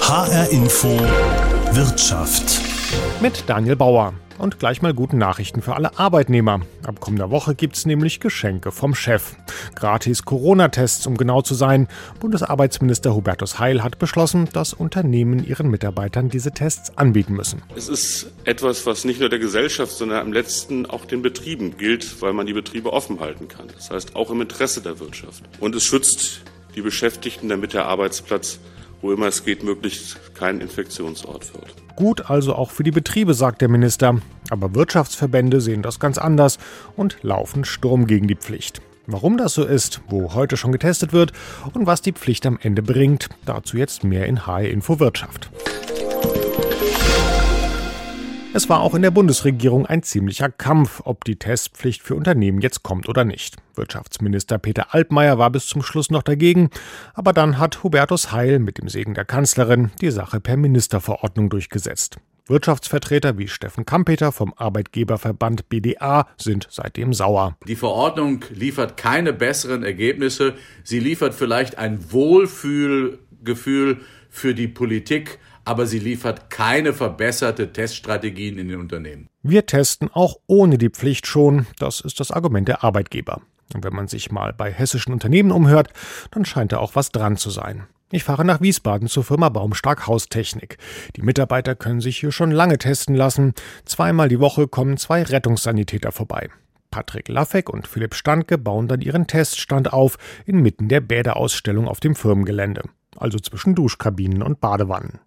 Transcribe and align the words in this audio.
HR 0.00 0.50
Info 0.50 0.88
Wirtschaft. 1.72 2.60
Mit 3.22 3.44
Daniel 3.46 3.76
Bauer. 3.76 4.12
Und 4.38 4.58
gleich 4.58 4.82
mal 4.82 4.92
guten 4.92 5.16
Nachrichten 5.16 5.62
für 5.62 5.74
alle 5.74 5.98
Arbeitnehmer. 5.98 6.60
Ab 6.84 7.00
kommender 7.00 7.30
Woche 7.30 7.54
gibt 7.54 7.76
es 7.76 7.86
nämlich 7.86 8.20
Geschenke 8.20 8.72
vom 8.72 8.94
Chef. 8.94 9.36
Gratis 9.74 10.24
Corona-Tests, 10.24 11.06
um 11.06 11.16
genau 11.16 11.40
zu 11.40 11.54
sein. 11.54 11.88
Bundesarbeitsminister 12.20 13.14
Hubertus 13.14 13.58
Heil 13.58 13.82
hat 13.82 13.98
beschlossen, 13.98 14.48
dass 14.52 14.74
Unternehmen 14.74 15.46
ihren 15.46 15.70
Mitarbeitern 15.70 16.28
diese 16.28 16.50
Tests 16.50 16.98
anbieten 16.98 17.34
müssen. 17.34 17.62
Es 17.76 17.88
ist 17.88 18.32
etwas, 18.44 18.84
was 18.84 19.04
nicht 19.04 19.20
nur 19.20 19.28
der 19.28 19.38
Gesellschaft, 19.38 19.92
sondern 19.92 20.18
am 20.18 20.32
letzten 20.32 20.84
auch 20.84 21.06
den 21.06 21.22
Betrieben 21.22 21.78
gilt, 21.78 22.20
weil 22.20 22.32
man 22.32 22.46
die 22.46 22.54
Betriebe 22.54 22.92
offen 22.92 23.20
halten 23.20 23.48
kann. 23.48 23.68
Das 23.74 23.90
heißt 23.90 24.14
auch 24.16 24.30
im 24.30 24.40
Interesse 24.40 24.82
der 24.82 24.98
Wirtschaft. 25.00 25.42
Und 25.60 25.74
es 25.74 25.84
schützt 25.84 26.42
die 26.74 26.82
Beschäftigten, 26.82 27.48
damit 27.48 27.72
der 27.72 27.86
Arbeitsplatz 27.86 28.58
wo 29.02 29.12
immer 29.12 29.26
es 29.26 29.44
geht, 29.44 29.62
möglichst 29.62 30.34
kein 30.34 30.60
Infektionsort 30.60 31.52
wird. 31.54 31.74
Gut 31.96 32.30
also 32.30 32.54
auch 32.54 32.70
für 32.70 32.84
die 32.84 32.90
Betriebe, 32.90 33.34
sagt 33.34 33.60
der 33.60 33.68
Minister. 33.68 34.20
Aber 34.48 34.74
Wirtschaftsverbände 34.74 35.60
sehen 35.60 35.82
das 35.82 36.00
ganz 36.00 36.16
anders 36.16 36.58
und 36.96 37.18
laufen 37.22 37.64
Sturm 37.64 38.06
gegen 38.06 38.28
die 38.28 38.36
Pflicht. 38.36 38.80
Warum 39.06 39.36
das 39.36 39.54
so 39.54 39.64
ist, 39.64 40.00
wo 40.08 40.32
heute 40.34 40.56
schon 40.56 40.72
getestet 40.72 41.12
wird 41.12 41.32
und 41.74 41.86
was 41.86 42.02
die 42.02 42.12
Pflicht 42.12 42.46
am 42.46 42.58
Ende 42.62 42.82
bringt, 42.82 43.28
dazu 43.44 43.76
jetzt 43.76 44.04
mehr 44.04 44.26
in 44.26 44.46
HR 44.46 44.68
Info 44.68 45.00
Wirtschaft. 45.00 45.50
Es 48.54 48.68
war 48.68 48.80
auch 48.80 48.94
in 48.94 49.00
der 49.00 49.10
Bundesregierung 49.10 49.86
ein 49.86 50.02
ziemlicher 50.02 50.50
Kampf, 50.50 51.00
ob 51.04 51.24
die 51.24 51.36
Testpflicht 51.36 52.02
für 52.02 52.14
Unternehmen 52.14 52.60
jetzt 52.60 52.82
kommt 52.82 53.08
oder 53.08 53.24
nicht. 53.24 53.56
Wirtschaftsminister 53.76 54.58
Peter 54.58 54.94
Altmaier 54.94 55.38
war 55.38 55.48
bis 55.48 55.66
zum 55.66 55.82
Schluss 55.82 56.10
noch 56.10 56.22
dagegen, 56.22 56.68
aber 57.14 57.32
dann 57.32 57.58
hat 57.58 57.82
Hubertus 57.82 58.30
Heil 58.30 58.58
mit 58.58 58.76
dem 58.76 58.90
Segen 58.90 59.14
der 59.14 59.24
Kanzlerin 59.24 59.90
die 60.02 60.10
Sache 60.10 60.38
per 60.38 60.58
Ministerverordnung 60.58 61.48
durchgesetzt. 61.48 62.18
Wirtschaftsvertreter 62.46 63.38
wie 63.38 63.48
Steffen 63.48 63.86
Kampeter 63.86 64.32
vom 64.32 64.52
Arbeitgeberverband 64.54 65.70
BDA 65.70 66.28
sind 66.36 66.66
seitdem 66.70 67.14
sauer. 67.14 67.56
Die 67.66 67.76
Verordnung 67.76 68.44
liefert 68.50 68.98
keine 68.98 69.32
besseren 69.32 69.82
Ergebnisse. 69.82 70.52
Sie 70.84 71.00
liefert 71.00 71.32
vielleicht 71.32 71.78
ein 71.78 72.12
Wohlfühlgefühl 72.12 74.02
für 74.28 74.54
die 74.54 74.68
Politik, 74.68 75.38
aber 75.64 75.86
sie 75.86 75.98
liefert 75.98 76.50
keine 76.50 76.92
verbesserte 76.92 77.72
Teststrategien 77.72 78.58
in 78.58 78.68
den 78.68 78.80
Unternehmen. 78.80 79.28
Wir 79.42 79.66
testen 79.66 80.10
auch 80.12 80.36
ohne 80.46 80.78
die 80.78 80.90
Pflicht 80.90 81.26
schon, 81.26 81.66
das 81.78 82.00
ist 82.00 82.20
das 82.20 82.30
Argument 82.30 82.68
der 82.68 82.84
Arbeitgeber. 82.84 83.42
Und 83.74 83.84
wenn 83.84 83.94
man 83.94 84.08
sich 84.08 84.30
mal 84.30 84.52
bei 84.52 84.70
hessischen 84.70 85.12
Unternehmen 85.12 85.50
umhört, 85.50 85.90
dann 86.30 86.44
scheint 86.44 86.72
da 86.72 86.78
auch 86.78 86.94
was 86.94 87.10
dran 87.10 87.36
zu 87.36 87.50
sein. 87.50 87.86
Ich 88.10 88.24
fahre 88.24 88.44
nach 88.44 88.60
Wiesbaden 88.60 89.08
zur 89.08 89.24
Firma 89.24 89.48
Baumstark 89.48 90.06
Haustechnik. 90.06 90.76
Die 91.16 91.22
Mitarbeiter 91.22 91.74
können 91.74 92.02
sich 92.02 92.18
hier 92.18 92.30
schon 92.30 92.50
lange 92.50 92.76
testen 92.76 93.14
lassen. 93.14 93.54
Zweimal 93.86 94.28
die 94.28 94.38
Woche 94.38 94.68
kommen 94.68 94.98
zwei 94.98 95.22
Rettungssanitäter 95.22 96.12
vorbei. 96.12 96.50
Patrick 96.90 97.28
Laffek 97.28 97.70
und 97.70 97.88
Philipp 97.88 98.14
Standke 98.14 98.58
bauen 98.58 98.86
dann 98.86 99.00
ihren 99.00 99.26
Teststand 99.26 99.94
auf 99.94 100.18
inmitten 100.44 100.88
der 100.88 101.00
Bäderausstellung 101.00 101.88
auf 101.88 102.00
dem 102.00 102.14
Firmengelände, 102.14 102.82
also 103.16 103.38
zwischen 103.38 103.74
Duschkabinen 103.74 104.42
und 104.42 104.60
Badewannen. 104.60 105.20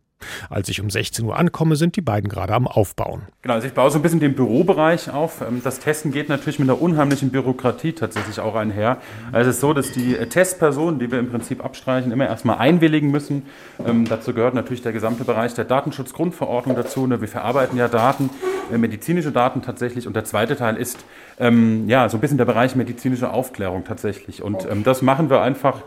Als 0.50 0.70
ich 0.70 0.81
um 0.81 0.90
16 0.90 1.26
Uhr 1.26 1.38
ankomme, 1.38 1.76
sind 1.76 1.95
die 1.95 2.02
beiden 2.02 2.30
gerade 2.30 2.54
am 2.54 2.68
Aufbauen. 2.68 3.23
Genau, 3.42 3.56
also 3.56 3.68
ich 3.68 3.73
baue 3.73 3.92
so 3.92 4.00
ein 4.00 4.02
bisschen 4.02 4.20
den 4.20 4.36
Bürobereich 4.36 5.09
auf. 5.09 5.42
Ähm, 5.42 5.62
das 5.64 5.80
Testen 5.80 6.12
geht 6.12 6.30
natürlich 6.30 6.59
mit 6.59 6.70
einer 6.70 6.81
unheimlichen 6.81 7.30
Bürokratie 7.30 7.94
tatsächlich 7.94 8.40
auch 8.40 8.56
einher. 8.56 8.98
Also 9.31 9.50
es 9.50 9.58
ist 9.58 9.62
so, 9.62 9.73
dass 9.73 9.92
die 9.92 10.16
äh, 10.16 10.28
Testpersonen, 10.28 11.00
die 11.00 11.12
wir 11.12 11.20
im 11.20 11.30
Prinzip 11.30 11.64
abstreichen, 11.64 12.12
immer 12.12 12.26
erstmal 12.26 12.58
einwilligen 12.58 13.12
müssen. 13.12 13.44
Ähm, 13.86 14.06
dazu 14.06 14.34
gehört 14.34 14.53
natürlich 14.53 14.81
der 14.81 14.94
gesamte 14.94 15.26
Bereich 15.26 15.53
der 15.53 15.66
Datenschutzgrundverordnung 15.66 16.76
dazu. 16.76 17.08
Ne? 17.08 17.22
Wir 17.22 17.28
verarbeiten 17.28 17.78
ja 17.78 17.88
Daten, 17.88 18.30
äh, 18.72 18.78
medizinische 18.78 19.31
Daten 19.31 19.62
tatsächlich. 19.62 20.08
Und 20.08 20.16
der 20.16 20.26
zweite 20.26 20.56
Teil 20.56 20.78
ist 20.78 21.06
ähm, 21.40 21.88
ja 21.88 22.09
so 22.09 22.18
ein 22.18 22.22
bisschen 22.22 22.38
der 22.38 22.46
Bereich 22.46 22.75
medizinische 22.75 23.31
Aufklärung 23.31 23.84
tatsächlich. 23.84 24.41
Und 24.41 24.69
ähm, 24.69 24.84
das 24.84 25.02
machen 25.02 25.30
wir 25.30 25.41
einfach 25.41 25.81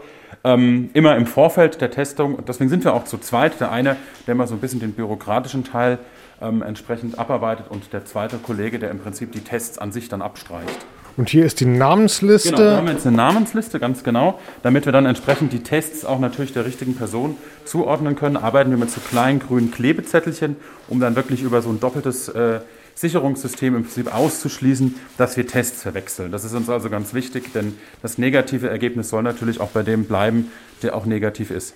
ähm, 0.44 0.91
immer 0.94 1.16
im 1.16 1.26
Vorfeld 1.26 1.81
der 1.81 1.91
Testung. 1.91 2.34
Und 2.34 2.49
deswegen 2.49 2.71
sind 2.71 2.84
wir 2.84 2.94
auch 2.94 3.04
zu 3.04 3.19
zweit. 3.19 3.60
Der 3.60 3.71
eine, 3.71 3.97
der 4.26 4.32
immer 4.32 4.47
so 4.47 4.54
ein 4.54 4.60
bisschen 4.60 4.81
den 4.81 4.93
bürokratischen 4.93 5.65
Teil 5.65 5.99
ähm, 6.41 6.62
entsprechend 6.62 7.19
abarbeitet 7.19 7.66
und 7.69 7.93
der 7.93 8.04
zweite 8.04 8.37
Kollege, 8.38 8.78
der 8.78 8.91
im 8.91 8.98
Prinzip 8.98 9.32
die 9.32 9.41
Tests 9.41 9.78
an 9.78 9.93
sich 9.93 10.09
dann 10.09 10.22
abstreicht. 10.22 10.87
Und 11.16 11.31
hier 11.31 11.44
ist 11.44 11.59
die 11.59 11.66
Namensliste. 11.66 12.50
Genau, 12.53 12.62
wir 12.62 12.77
haben 12.77 12.87
jetzt 12.87 13.04
eine 13.04 13.16
Namensliste, 13.16 13.81
ganz 13.81 14.04
genau. 14.04 14.38
Damit 14.62 14.84
wir 14.84 14.93
dann 14.93 15.04
entsprechend 15.04 15.53
die 15.53 15.65
Tests 15.65 16.04
auch 16.04 16.21
natürlich 16.21 16.53
der 16.53 16.65
richtigen 16.65 16.94
Person 16.94 17.37
zuordnen 17.65 18.15
können, 18.15 18.37
arbeiten 18.37 18.71
wir 18.71 18.78
mit 18.78 18.88
so 18.88 19.00
kleinen 19.00 19.41
grünen 19.41 19.72
Klebezettelchen, 19.72 20.54
um 20.87 21.00
dann 21.00 21.16
wirklich 21.16 21.43
über 21.43 21.60
so 21.60 21.71
ein 21.71 21.81
doppeltes 21.81 22.28
äh, 22.28 22.60
Sicherungssystem 23.00 23.76
im 23.76 23.82
Prinzip 23.84 24.14
auszuschließen, 24.14 24.97
dass 25.16 25.36
wir 25.36 25.47
Tests 25.47 25.82
verwechseln. 25.82 26.32
Das 26.32 26.44
ist 26.44 26.54
uns 26.54 26.69
also 26.69 26.91
ganz 26.91 27.14
wichtig, 27.14 27.53
denn 27.53 27.75
das 28.03 28.19
negative 28.19 28.69
Ergebnis 28.69 29.09
soll 29.09 29.22
natürlich 29.22 29.60
auch 29.60 29.70
bei 29.70 29.82
dem 29.82 30.04
bleiben, 30.04 30.50
der 30.82 30.97
auch 30.97 31.06
negativ 31.06 31.50
ist. 31.50 31.75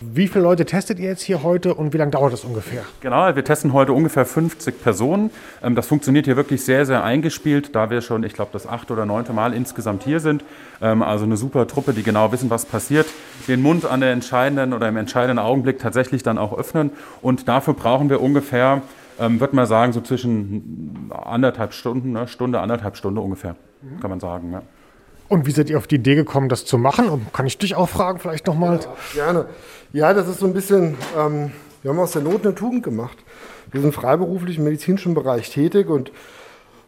Wie 0.00 0.28
viele 0.28 0.44
Leute 0.44 0.64
testet 0.64 0.98
ihr 0.98 1.08
jetzt 1.08 1.22
hier 1.22 1.42
heute 1.42 1.74
und 1.74 1.92
wie 1.92 1.98
lange 1.98 2.10
dauert 2.10 2.32
das 2.32 2.44
ungefähr? 2.44 2.82
Genau, 3.00 3.34
wir 3.34 3.44
testen 3.44 3.72
heute 3.72 3.92
ungefähr 3.92 4.24
50 4.24 4.82
Personen. 4.82 5.30
Ähm, 5.62 5.74
das 5.74 5.86
funktioniert 5.86 6.26
hier 6.26 6.36
wirklich 6.36 6.64
sehr, 6.64 6.86
sehr 6.86 7.02
eingespielt, 7.02 7.74
da 7.74 7.90
wir 7.90 8.00
schon, 8.00 8.22
ich 8.22 8.32
glaube, 8.32 8.50
das 8.52 8.66
achte 8.66 8.92
oder 8.92 9.04
neunte 9.04 9.32
Mal 9.32 9.52
insgesamt 9.52 10.04
hier 10.04 10.20
sind. 10.20 10.44
Ähm, 10.80 11.02
also 11.02 11.24
eine 11.24 11.36
super 11.36 11.66
Truppe, 11.66 11.92
die 11.92 12.02
genau 12.02 12.32
wissen, 12.32 12.48
was 12.50 12.64
passiert. 12.64 13.06
Den 13.48 13.62
Mund 13.62 13.84
an 13.84 14.00
der 14.00 14.12
entscheidenden 14.12 14.72
oder 14.72 14.88
im 14.88 14.96
entscheidenden 14.96 15.38
Augenblick 15.38 15.78
tatsächlich 15.78 16.22
dann 16.22 16.38
auch 16.38 16.56
öffnen. 16.56 16.90
Und 17.20 17.48
dafür 17.48 17.74
brauchen 17.74 18.08
wir 18.08 18.22
ungefähr 18.22 18.82
ähm, 19.18 19.40
würde 19.40 19.56
man 19.56 19.66
sagen, 19.66 19.92
so 19.92 20.00
zwischen 20.00 21.10
anderthalb 21.10 21.72
Stunden, 21.72 22.12
ne, 22.12 22.28
Stunde, 22.28 22.60
anderthalb 22.60 22.96
Stunde 22.96 23.20
ungefähr, 23.20 23.56
mhm. 23.82 24.00
kann 24.00 24.10
man 24.10 24.20
sagen. 24.20 24.52
Ja. 24.52 24.62
Und 25.28 25.46
wie 25.46 25.50
seid 25.50 25.70
ihr 25.70 25.78
auf 25.78 25.86
die 25.86 25.96
Idee 25.96 26.14
gekommen, 26.14 26.48
das 26.48 26.64
zu 26.64 26.78
machen? 26.78 27.08
Und 27.08 27.32
kann 27.32 27.46
ich 27.46 27.58
dich 27.58 27.74
auch 27.74 27.88
fragen, 27.88 28.18
vielleicht 28.18 28.46
nochmal? 28.46 28.78
Ja, 29.14 29.24
gerne. 29.24 29.46
Ja, 29.92 30.14
das 30.14 30.28
ist 30.28 30.40
so 30.40 30.46
ein 30.46 30.52
bisschen, 30.52 30.96
ähm, 31.18 31.52
wir 31.82 31.90
haben 31.90 31.98
aus 31.98 32.12
der 32.12 32.22
Not 32.22 32.44
eine 32.44 32.54
Tugend 32.54 32.82
gemacht. 32.82 33.18
Wir 33.72 33.80
sind 33.80 33.92
freiberuflich 33.92 34.58
im 34.58 34.64
medizinischen 34.64 35.14
Bereich 35.14 35.50
tätig 35.50 35.88
und 35.88 36.12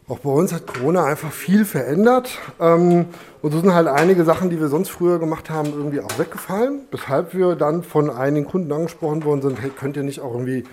auch 0.07 0.19
bei 0.19 0.31
uns 0.31 0.51
hat 0.53 0.65
Corona 0.65 1.05
einfach 1.05 1.31
viel 1.31 1.65
verändert. 1.65 2.39
Ähm, 2.59 3.05
und 3.41 3.51
so 3.51 3.59
sind 3.59 3.73
halt 3.73 3.87
einige 3.87 4.23
Sachen, 4.23 4.49
die 4.49 4.59
wir 4.59 4.67
sonst 4.67 4.89
früher 4.89 5.19
gemacht 5.19 5.49
haben, 5.49 5.69
irgendwie 5.71 5.99
auch 5.99 6.17
weggefallen. 6.17 6.81
Weshalb 6.91 7.35
wir 7.35 7.55
dann 7.55 7.83
von 7.83 8.09
einigen 8.09 8.47
Kunden 8.47 8.71
angesprochen 8.71 9.23
worden 9.23 9.41
sind, 9.41 9.61
hey, 9.61 9.69
könnt 9.69 9.97
ihr 9.97 10.03
nicht 10.03 10.21
auch 10.21 10.33
irgendwie 10.33 10.63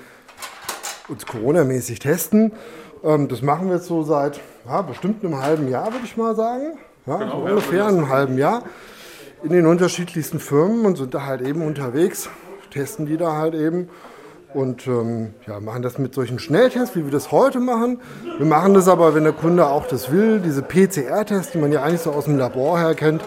uns 1.09 1.27
Corona-mäßig 1.27 1.99
testen. 1.99 2.53
Ähm, 3.05 3.29
das 3.29 3.43
machen 3.43 3.69
wir 3.69 3.77
jetzt 3.77 3.87
so 3.87 4.03
seit 4.03 4.41
ja, 4.67 4.83
bestimmt 4.83 5.25
einem 5.25 5.41
halben 5.41 5.69
Jahr, 5.69 5.93
würde 5.93 6.05
ich 6.05 6.17
mal 6.17 6.35
sagen. 6.35 6.79
Ja, 7.07 7.19
genau, 7.19 7.41
so 7.41 7.47
ungefähr 7.47 7.87
einem 7.87 8.09
halben 8.09 8.39
Jahr 8.39 8.63
in 9.43 9.51
den 9.51 9.67
unterschiedlichsten 9.67 10.41
Firmen 10.41 10.87
und 10.87 10.97
sind 10.97 11.15
da 11.15 11.25
halt 11.25 11.41
eben 11.41 11.63
unterwegs, 11.63 12.29
testen 12.71 13.07
die 13.07 13.17
da 13.17 13.37
halt 13.37 13.55
eben 13.55 13.89
und 14.55 14.87
ähm, 14.87 15.35
ja, 15.47 15.61
machen 15.61 15.83
das 15.83 15.99
mit 15.99 16.15
solchen 16.15 16.39
Schnelltests, 16.39 16.97
wie 16.97 17.05
wir 17.05 17.13
das 17.13 17.31
heute 17.31 17.61
machen. 17.61 18.01
Wir 18.39 18.47
machen 18.47 18.75
das 18.75 18.89
aber, 18.89 19.15
wenn 19.15 19.25
der 19.25 19.35
Kunde 19.35 19.67
auch 19.67 19.87
das 19.87 20.11
will, 20.11 20.41
diese 20.41 20.63
PCR-Tests, 20.63 21.53
die 21.53 21.59
man 21.59 21.73
ja 21.73 21.83
eigentlich 21.83 22.01
so 22.01 22.11
aus 22.11 22.25
dem 22.25 22.39
Labor 22.39 22.79
her 22.79 22.95
kennt, 22.95 23.23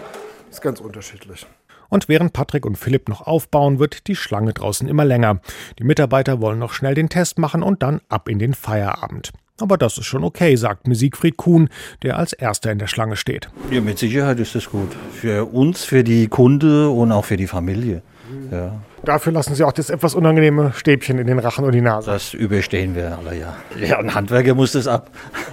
ist 0.50 0.60
ganz 0.60 0.80
unterschiedlich. 0.80 1.46
Und 1.90 2.08
während 2.08 2.32
Patrick 2.32 2.64
und 2.64 2.78
Philipp 2.78 3.08
noch 3.08 3.26
aufbauen, 3.26 3.78
wird 3.78 4.06
die 4.06 4.16
Schlange 4.16 4.54
draußen 4.54 4.88
immer 4.88 5.04
länger. 5.04 5.40
Die 5.78 5.84
Mitarbeiter 5.84 6.40
wollen 6.40 6.58
noch 6.58 6.72
schnell 6.72 6.94
den 6.94 7.10
Test 7.10 7.38
machen 7.38 7.62
und 7.62 7.82
dann 7.82 8.00
ab 8.08 8.28
in 8.28 8.38
den 8.38 8.54
Feierabend. 8.54 9.32
Aber 9.60 9.76
das 9.76 9.98
ist 9.98 10.06
schon 10.06 10.24
okay, 10.24 10.56
sagt 10.56 10.86
mir 10.86 10.94
Siegfried 10.94 11.36
Kuhn, 11.36 11.68
der 12.02 12.16
als 12.16 12.32
erster 12.32 12.72
in 12.72 12.78
der 12.78 12.86
Schlange 12.86 13.16
steht. 13.16 13.50
Ja, 13.70 13.82
mit 13.82 13.98
Sicherheit 13.98 14.40
ist 14.40 14.54
das 14.54 14.70
gut. 14.70 14.96
Für 15.12 15.52
uns, 15.52 15.84
für 15.84 16.02
die 16.02 16.28
Kunde 16.28 16.88
und 16.88 17.12
auch 17.12 17.26
für 17.26 17.36
die 17.36 17.46
Familie. 17.46 18.02
Ja. 18.50 18.80
Dafür 19.04 19.32
lassen 19.32 19.54
Sie 19.54 19.64
auch 19.64 19.72
das 19.72 19.90
etwas 19.90 20.14
unangenehme 20.14 20.72
Stäbchen 20.74 21.18
in 21.18 21.26
den 21.26 21.38
Rachen 21.38 21.64
und 21.64 21.72
die 21.72 21.80
Nase. 21.80 22.10
Das 22.10 22.34
überstehen 22.34 22.94
wir 22.94 23.18
alle, 23.18 23.38
ja. 23.38 23.56
Ja, 23.78 23.98
ein 23.98 24.14
Handwerker 24.14 24.54
muss 24.54 24.72
das 24.72 24.86
ab. 24.86 25.10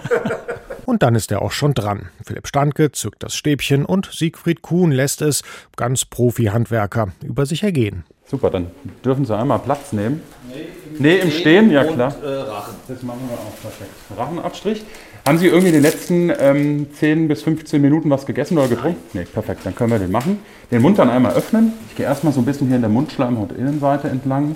Und 0.87 1.03
dann 1.03 1.15
ist 1.15 1.33
er 1.33 1.41
auch 1.41 1.51
schon 1.51 1.73
dran. 1.73 2.07
Philipp 2.25 2.47
Standke 2.47 2.93
zückt 2.93 3.21
das 3.21 3.35
Stäbchen 3.35 3.83
und 3.83 4.09
Siegfried 4.09 4.61
Kuhn 4.61 4.89
lässt 4.89 5.21
es, 5.21 5.43
ganz 5.75 6.05
Profi-Handwerker, 6.05 7.09
über 7.25 7.45
sich 7.45 7.61
ergehen. 7.63 8.05
Super, 8.25 8.49
dann 8.49 8.67
dürfen 9.03 9.25
Sie 9.25 9.35
einmal 9.35 9.59
Platz 9.59 9.91
nehmen. 9.91 10.21
Nee, 10.47 10.61
im, 10.95 11.01
nee, 11.01 11.17
im 11.17 11.31
Stehen, 11.31 11.71
ja 11.71 11.83
klar. 11.83 12.15
Und, 12.15 12.23
äh, 12.23 12.35
Rachen. 12.35 12.75
Das 12.87 13.03
machen 13.03 13.19
wir 13.27 13.37
auch 13.37 13.61
perfekt. 13.61 13.91
Rachenabstrich. 14.17 14.85
Haben 15.27 15.37
Sie 15.37 15.47
irgendwie 15.47 15.67
in 15.67 15.73
den 15.73 15.81
letzten 15.81 16.31
ähm, 16.39 16.87
10 16.93 17.27
bis 17.27 17.43
15 17.43 17.81
Minuten 17.81 18.09
was 18.09 18.25
gegessen 18.25 18.57
oder 18.57 18.69
getrunken? 18.69 19.01
Nein. 19.11 19.23
Nee, 19.25 19.29
perfekt, 19.29 19.65
dann 19.65 19.75
können 19.75 19.91
wir 19.91 19.99
den 19.99 20.11
machen. 20.11 20.39
Den 20.71 20.81
Mund 20.81 20.97
dann 20.99 21.09
einmal 21.09 21.33
öffnen. 21.33 21.73
Ich 21.89 21.97
gehe 21.97 22.05
erstmal 22.05 22.31
so 22.31 22.39
ein 22.39 22.45
bisschen 22.45 22.67
hier 22.67 22.77
in 22.77 22.81
der 22.81 22.91
Mundschleimhaut-Innenseite 22.91 24.07
entlang. 24.07 24.55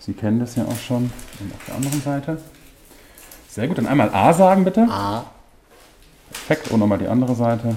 Sie 0.00 0.12
kennen 0.12 0.40
das 0.40 0.56
ja 0.56 0.64
auch 0.64 0.78
schon. 0.78 1.04
Und 1.38 1.54
auf 1.54 1.64
der 1.68 1.76
anderen 1.76 2.02
Seite. 2.02 2.38
Sehr 3.48 3.68
gut, 3.68 3.78
dann 3.78 3.86
einmal 3.86 4.10
A 4.12 4.32
sagen 4.32 4.64
bitte. 4.64 4.88
A. 4.90 5.24
Perfekt. 6.32 6.70
Und 6.70 6.80
nochmal 6.80 6.98
die 6.98 7.06
andere 7.06 7.34
Seite. 7.34 7.76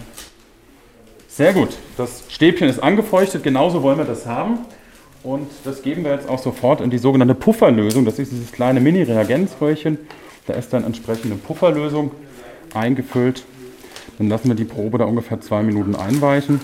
Sehr 1.28 1.54
gut. 1.54 1.70
Das 1.98 2.24
Stäbchen 2.30 2.70
ist 2.70 2.82
angefeuchtet. 2.82 3.44
Genauso 3.44 3.84
wollen 3.84 3.98
wir 3.98 4.06
das 4.06 4.26
haben. 4.26 4.60
Und 5.24 5.50
das 5.64 5.82
geben 5.82 6.04
wir 6.04 6.12
jetzt 6.12 6.30
auch 6.30 6.40
sofort 6.40 6.82
in 6.82 6.90
die 6.90 6.98
sogenannte 6.98 7.36
Pufferlösung. 7.36 8.06
Das 8.06 8.20
ist 8.20 8.32
dieses 8.32 8.52
kleine 8.52 8.80
Mini-Reagenzröhrchen. 8.80 9.98
Da 10.46 10.54
ist 10.54 10.72
dann 10.72 10.84
entsprechende 10.84 11.36
Pufferlösung 11.36 12.12
eingefüllt. 12.74 13.44
Dann 14.18 14.30
lassen 14.30 14.48
wir 14.48 14.56
die 14.56 14.66
Probe 14.66 14.98
da 14.98 15.06
ungefähr 15.06 15.42
zwei 15.42 15.64
Minuten 15.64 15.96
einweichen. 15.96 16.62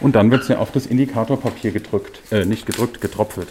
Und 0.00 0.16
dann 0.16 0.30
wird 0.30 0.44
sie 0.44 0.58
auf 0.58 0.72
das 0.72 0.86
Indikatorpapier 0.86 1.70
gedrückt. 1.70 2.20
Äh, 2.30 2.44
nicht 2.44 2.66
gedrückt, 2.66 3.00
getropft. 3.00 3.46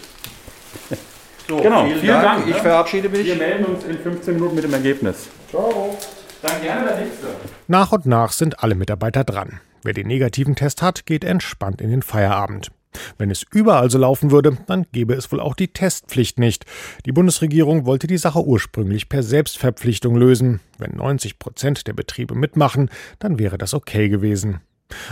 So, 1.47 1.57
genau, 1.57 1.85
vielen, 1.85 1.99
vielen 1.99 2.13
Dank. 2.13 2.45
Dank. 2.45 2.47
Ich 2.47 2.57
verabschiede 2.57 3.09
mich. 3.09 3.25
Wir 3.25 3.35
melden 3.35 3.65
uns 3.65 3.83
in 3.83 3.97
15 3.97 4.35
Minuten 4.35 4.55
mit 4.55 4.63
dem 4.65 4.73
Ergebnis. 4.73 5.29
Ciao. 5.49 5.97
Dann 6.41 6.61
gerne 6.61 6.87
der 6.87 6.97
nächste. 7.01 7.27
Nach 7.67 7.91
und 7.91 8.05
nach 8.05 8.31
sind 8.31 8.63
alle 8.63 8.75
Mitarbeiter 8.75 9.23
dran. 9.23 9.59
Wer 9.83 9.93
den 9.93 10.07
negativen 10.07 10.55
Test 10.55 10.81
hat, 10.81 11.05
geht 11.05 11.23
entspannt 11.23 11.81
in 11.81 11.89
den 11.89 12.01
Feierabend. 12.01 12.71
Wenn 13.17 13.29
es 13.29 13.45
überall 13.53 13.89
so 13.89 13.97
laufen 13.97 14.31
würde, 14.31 14.57
dann 14.67 14.85
gäbe 14.91 15.13
es 15.13 15.31
wohl 15.31 15.39
auch 15.39 15.53
die 15.53 15.67
Testpflicht 15.67 16.39
nicht. 16.39 16.65
Die 17.05 17.11
Bundesregierung 17.11 17.85
wollte 17.85 18.07
die 18.07 18.17
Sache 18.17 18.43
ursprünglich 18.43 19.09
per 19.09 19.21
Selbstverpflichtung 19.21 20.15
lösen. 20.15 20.59
Wenn 20.77 20.95
90 20.95 21.39
Prozent 21.39 21.87
der 21.87 21.93
Betriebe 21.93 22.35
mitmachen, 22.35 22.89
dann 23.19 23.37
wäre 23.37 23.57
das 23.57 23.73
okay 23.73 24.09
gewesen. 24.09 24.61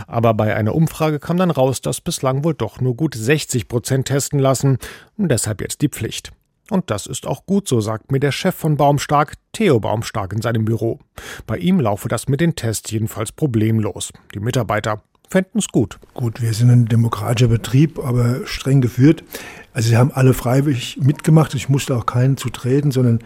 Aber 0.06 0.34
bei 0.34 0.56
einer 0.56 0.74
Umfrage 0.74 1.20
kam 1.20 1.36
dann 1.36 1.52
raus, 1.52 1.80
dass 1.80 2.00
bislang 2.00 2.42
wohl 2.42 2.54
doch 2.54 2.80
nur 2.80 2.96
gut 2.96 3.14
60 3.14 3.68
Prozent 3.68 4.08
testen 4.08 4.40
lassen. 4.40 4.78
Und 5.16 5.28
deshalb 5.28 5.60
jetzt 5.60 5.82
die 5.82 5.88
Pflicht. 5.88 6.32
Und 6.70 6.90
das 6.90 7.06
ist 7.06 7.26
auch 7.26 7.46
gut 7.46 7.66
so, 7.66 7.80
sagt 7.80 8.12
mir 8.12 8.20
der 8.20 8.32
Chef 8.32 8.54
von 8.54 8.76
Baumstark, 8.76 9.34
Theo 9.52 9.80
Baumstark, 9.80 10.32
in 10.32 10.42
seinem 10.42 10.64
Büro. 10.64 10.98
Bei 11.46 11.56
ihm 11.56 11.80
laufe 11.80 12.08
das 12.08 12.28
mit 12.28 12.40
den 12.40 12.56
Tests 12.56 12.90
jedenfalls 12.90 13.32
problemlos. 13.32 14.12
Die 14.34 14.40
Mitarbeiter 14.40 15.02
fänden 15.28 15.58
es 15.58 15.68
gut. 15.68 15.98
Gut, 16.14 16.42
wir 16.42 16.52
sind 16.52 16.70
ein 16.70 16.86
demokratischer 16.86 17.48
Betrieb, 17.48 17.98
aber 17.98 18.46
streng 18.46 18.80
geführt. 18.80 19.24
Also 19.72 19.88
sie 19.88 19.96
haben 19.96 20.12
alle 20.12 20.34
freiwillig 20.34 20.98
mitgemacht. 21.00 21.54
Ich 21.54 21.68
musste 21.68 21.96
auch 21.96 22.06
keinen 22.06 22.36
zu 22.36 22.50
treten, 22.50 22.90
sondern 22.90 23.20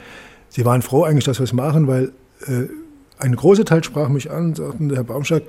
sie 0.49 0.65
waren 0.65 0.83
froh 0.83 1.05
eigentlich, 1.05 1.25
dass 1.25 1.39
wir 1.39 1.45
es 1.45 1.53
machen, 1.53 1.87
weil 1.87 2.13
äh, 2.47 2.69
ein 3.19 3.37
großer 3.37 3.65
Teil 3.65 3.85
sprach 3.85 4.09
mich 4.09 4.31
an, 4.31 4.55
sagten 4.55 4.89
der 4.89 4.99
Herr 4.99 5.05
Baumstark, 5.05 5.45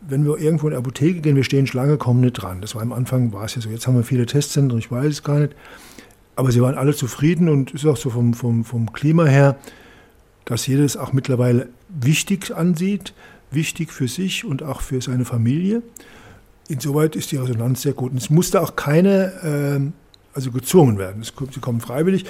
wenn 0.00 0.24
wir 0.24 0.38
irgendwo 0.38 0.66
in 0.68 0.72
die 0.72 0.78
Apotheke 0.78 1.20
gehen, 1.20 1.36
wir 1.36 1.44
stehen 1.44 1.66
Schlange, 1.66 1.98
kommen 1.98 2.20
nicht 2.20 2.32
dran. 2.32 2.60
Das 2.60 2.74
war 2.74 2.82
am 2.82 2.92
Anfang, 2.92 3.32
war 3.32 3.44
es 3.44 3.54
ja 3.54 3.60
so. 3.60 3.68
Jetzt 3.68 3.86
haben 3.86 3.96
wir 3.96 4.02
viele 4.02 4.26
Testzentren, 4.26 4.78
ich 4.78 4.90
weiß 4.90 5.06
es 5.06 5.22
gar 5.22 5.38
nicht. 5.38 5.54
Aber 6.36 6.52
sie 6.52 6.62
waren 6.62 6.76
alle 6.76 6.94
zufrieden 6.94 7.48
und 7.48 7.72
ist 7.72 7.86
auch 7.86 7.96
so 7.96 8.10
vom, 8.10 8.34
vom, 8.34 8.64
vom 8.64 8.92
Klima 8.92 9.26
her, 9.26 9.56
dass 10.44 10.66
jeder 10.66 10.84
es 10.84 10.96
auch 10.96 11.12
mittlerweile 11.12 11.68
wichtig 11.88 12.54
ansieht, 12.54 13.12
wichtig 13.50 13.92
für 13.92 14.08
sich 14.08 14.44
und 14.44 14.62
auch 14.62 14.80
für 14.80 15.00
seine 15.00 15.24
Familie. 15.24 15.82
Insoweit 16.68 17.16
ist 17.16 17.32
die 17.32 17.36
Resonanz 17.36 17.82
sehr 17.82 17.92
gut. 17.92 18.12
Und 18.12 18.18
es 18.18 18.30
musste 18.30 18.60
auch 18.60 18.76
keine, 18.76 19.32
äh, 19.82 20.34
also 20.34 20.50
gezwungen 20.50 20.98
werden. 20.98 21.22
Es, 21.22 21.32
sie 21.52 21.60
kommen 21.60 21.80
freiwillig, 21.80 22.24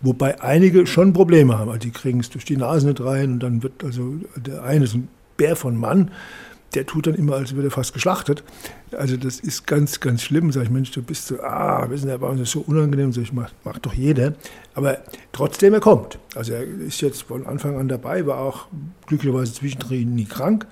wobei 0.00 0.40
einige 0.40 0.86
schon 0.86 1.12
Probleme 1.12 1.58
haben. 1.58 1.68
Also 1.68 1.80
die 1.80 1.90
kriegen 1.90 2.20
es 2.20 2.30
durch 2.30 2.44
die 2.44 2.56
Nase 2.56 2.86
nicht 2.86 3.00
rein 3.00 3.32
und 3.32 3.40
dann 3.40 3.62
wird 3.62 3.84
also 3.84 4.14
der 4.36 4.62
eine 4.62 4.84
ist 4.84 4.94
ein 4.94 5.08
Bär 5.36 5.56
von 5.56 5.76
Mann, 5.76 6.10
der 6.74 6.86
tut 6.86 7.06
dann 7.06 7.14
immer, 7.14 7.34
als 7.34 7.54
würde 7.54 7.68
er 7.68 7.72
fast 7.72 7.92
geschlachtet. 7.92 8.44
Also 8.96 9.16
das 9.16 9.40
ist 9.40 9.66
ganz, 9.66 10.00
ganz 10.00 10.22
schlimm. 10.22 10.52
Sag 10.52 10.64
ich, 10.64 10.70
Mensch, 10.70 10.90
du 10.92 11.02
bist 11.02 11.26
so, 11.26 11.40
ah, 11.40 11.88
wissen 11.88 12.08
Sie, 12.08 12.18
das 12.18 12.40
ist 12.40 12.52
so 12.52 12.60
unangenehm. 12.60 13.12
Sag 13.12 13.22
ich, 13.22 13.32
macht, 13.32 13.54
macht 13.64 13.86
doch 13.86 13.94
jeder. 13.94 14.34
Aber 14.74 14.98
trotzdem, 15.32 15.74
er 15.74 15.80
kommt. 15.80 16.18
Also 16.34 16.52
er 16.52 16.62
ist 16.62 17.00
jetzt 17.00 17.22
von 17.22 17.46
Anfang 17.46 17.78
an 17.78 17.88
dabei, 17.88 18.26
war 18.26 18.38
auch 18.38 18.66
glücklicherweise 19.06 19.52
zwischendrin 19.52 20.14
nie 20.14 20.26
krank. 20.26 20.66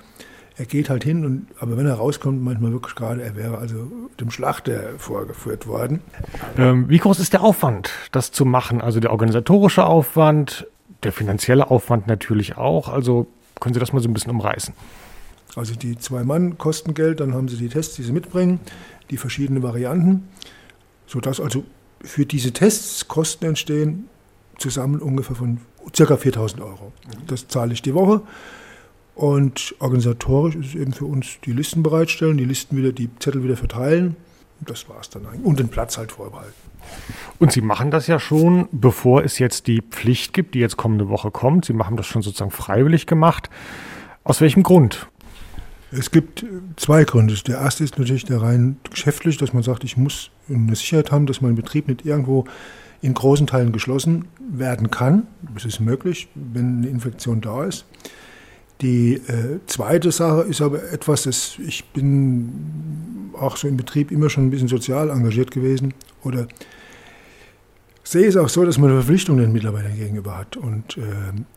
Er 0.57 0.67
geht 0.67 0.91
halt 0.91 1.05
hin, 1.05 1.25
und, 1.25 1.47
aber 1.61 1.77
wenn 1.77 1.87
er 1.87 1.95
rauskommt, 1.95 2.43
manchmal 2.43 2.73
wirklich 2.73 2.97
gerade, 2.97 3.23
er 3.23 3.37
wäre 3.37 3.59
also 3.59 3.91
dem 4.19 4.33
Schlachter 4.33 4.99
vorgeführt 4.99 5.69
worden. 5.69 6.01
Ähm, 6.57 6.89
wie 6.89 6.99
groß 6.99 7.21
ist 7.21 7.33
der 7.33 7.43
Aufwand, 7.45 7.91
das 8.11 8.33
zu 8.33 8.45
machen? 8.45 8.81
Also 8.81 8.99
der 8.99 9.13
organisatorische 9.13 9.87
Aufwand, 9.87 10.67
der 11.05 11.13
finanzielle 11.13 11.71
Aufwand 11.71 12.09
natürlich 12.09 12.57
auch. 12.57 12.89
Also 12.89 13.29
können 13.61 13.75
Sie 13.75 13.81
das 13.81 13.93
mal 13.93 14.01
so 14.01 14.09
ein 14.09 14.15
bisschen 14.15 14.33
umreißen? 14.33 14.75
Also 15.59 15.75
die 15.75 15.99
zwei 15.99 16.23
Mann 16.23 16.57
kosten 16.57 16.95
Geld, 16.95 17.19
dann 17.21 17.35
haben 17.35 17.49
sie 17.49 17.57
die 17.57 17.69
Tests, 17.69 17.97
die 17.97 18.05
sie 18.05 18.13
mitbringen, 18.13 18.61
die 19.11 19.17
verschiedenen 19.17 19.63
Varianten, 19.63 20.29
sodass 21.07 21.41
also 21.41 21.65
für 22.01 22.25
diese 22.25 22.53
Tests 22.53 23.09
Kosten 23.09 23.45
entstehen, 23.45 24.09
zusammen 24.59 25.01
ungefähr 25.01 25.35
von 25.35 25.59
ca. 25.97 26.17
4000 26.17 26.63
Euro. 26.63 26.93
Das 27.27 27.49
zahle 27.49 27.73
ich 27.73 27.83
die 27.83 27.95
Woche. 27.95 28.23
Und 29.17 29.75
organisatorisch 29.81 30.55
ist 30.55 30.67
es 30.69 30.75
eben 30.77 30.93
für 30.93 31.07
uns 31.07 31.39
die 31.45 31.53
Listen 31.53 31.83
bereitstellen, 31.83 32.37
die 32.37 32.45
Listen 32.45 32.77
wieder, 32.77 32.93
die 32.93 33.11
Zettel 33.19 33.43
wieder 33.43 33.57
verteilen. 33.57 34.15
Das 34.61 34.89
war 34.89 35.01
es 35.01 35.11
dann 35.11 35.27
eigentlich. 35.27 35.45
Und 35.45 35.59
den 35.59 35.69
Platz 35.69 35.99
halt 35.99 36.13
vorbehalten. 36.13 36.55
Und 37.41 37.51
Sie 37.51 37.63
machen 37.63 37.91
das 37.91 38.07
ja 38.07 38.21
schon, 38.21 38.69
bevor 38.71 39.25
es 39.25 39.41
jetzt 39.41 39.67
die 39.67 39.83
Pflicht 39.83 40.33
gibt, 40.33 40.55
die 40.55 40.61
jetzt 40.61 40.77
kommende 40.77 41.09
Woche 41.09 41.33
kommt. 41.33 41.65
Sie 41.65 41.77
haben 41.77 41.97
das 41.97 42.07
schon 42.07 42.23
sozusagen 42.23 42.53
freiwillig 42.53 43.07
gemacht. 43.07 43.51
Aus 44.23 44.41
welchem 44.41 44.63
Grund? 44.63 45.09
Es 45.91 46.11
gibt 46.11 46.45
zwei 46.77 47.05
Gründe. 47.05 47.35
Der 47.47 47.59
erste 47.59 47.85
ist 47.85 47.99
natürlich 47.99 48.25
der 48.25 48.43
rein 48.43 48.77
geschäftlich, 48.91 49.39
dass 49.39 49.53
man 49.53 49.63
sagt, 49.63 49.85
ich 49.85 49.97
muss 49.97 50.31
eine 50.49 50.77
Sicherheit 50.77 51.11
haben, 51.11 51.27
dass 51.27 51.41
mein 51.41 51.55
Betrieb 51.55 51.89
nicht 51.89 52.05
irgendwo 52.05 52.45
in 53.01 53.15
großen 53.15 53.47
Teilen 53.47 53.73
geschlossen 53.73 54.27
werden 54.51 54.91
kann. 54.91 55.27
Das 55.55 55.65
ist 55.65 55.81
möglich, 55.81 56.29
wenn 56.35 56.79
eine 56.79 56.89
Infektion 56.89 57.41
da 57.41 57.65
ist. 57.65 57.87
Die 58.81 59.15
äh, 59.15 59.61
zweite 59.67 60.13
Sache 60.13 60.43
ist 60.43 60.61
aber 60.61 60.93
etwas, 60.93 61.23
das 61.25 61.59
ich 61.67 61.85
bin 61.87 63.33
auch 63.33 63.57
so 63.57 63.67
im 63.67 63.77
Betrieb 63.77 64.11
immer 64.11 64.31
schon 64.31 64.47
ein 64.47 64.51
bisschen 64.51 64.69
sozial 64.69 65.11
engagiert 65.11 65.51
gewesen 65.51 65.95
oder 66.23 66.47
sehe 68.11 68.27
es 68.27 68.37
auch 68.37 68.49
so, 68.49 68.65
dass 68.65 68.79
man 68.79 68.91
Verpflichtungen 68.91 69.43
den 69.43 69.53
Mitarbeitern 69.53 69.97
gegenüber 69.97 70.39
hat. 70.39 70.57
Und 70.57 70.97
äh, 70.97 71.03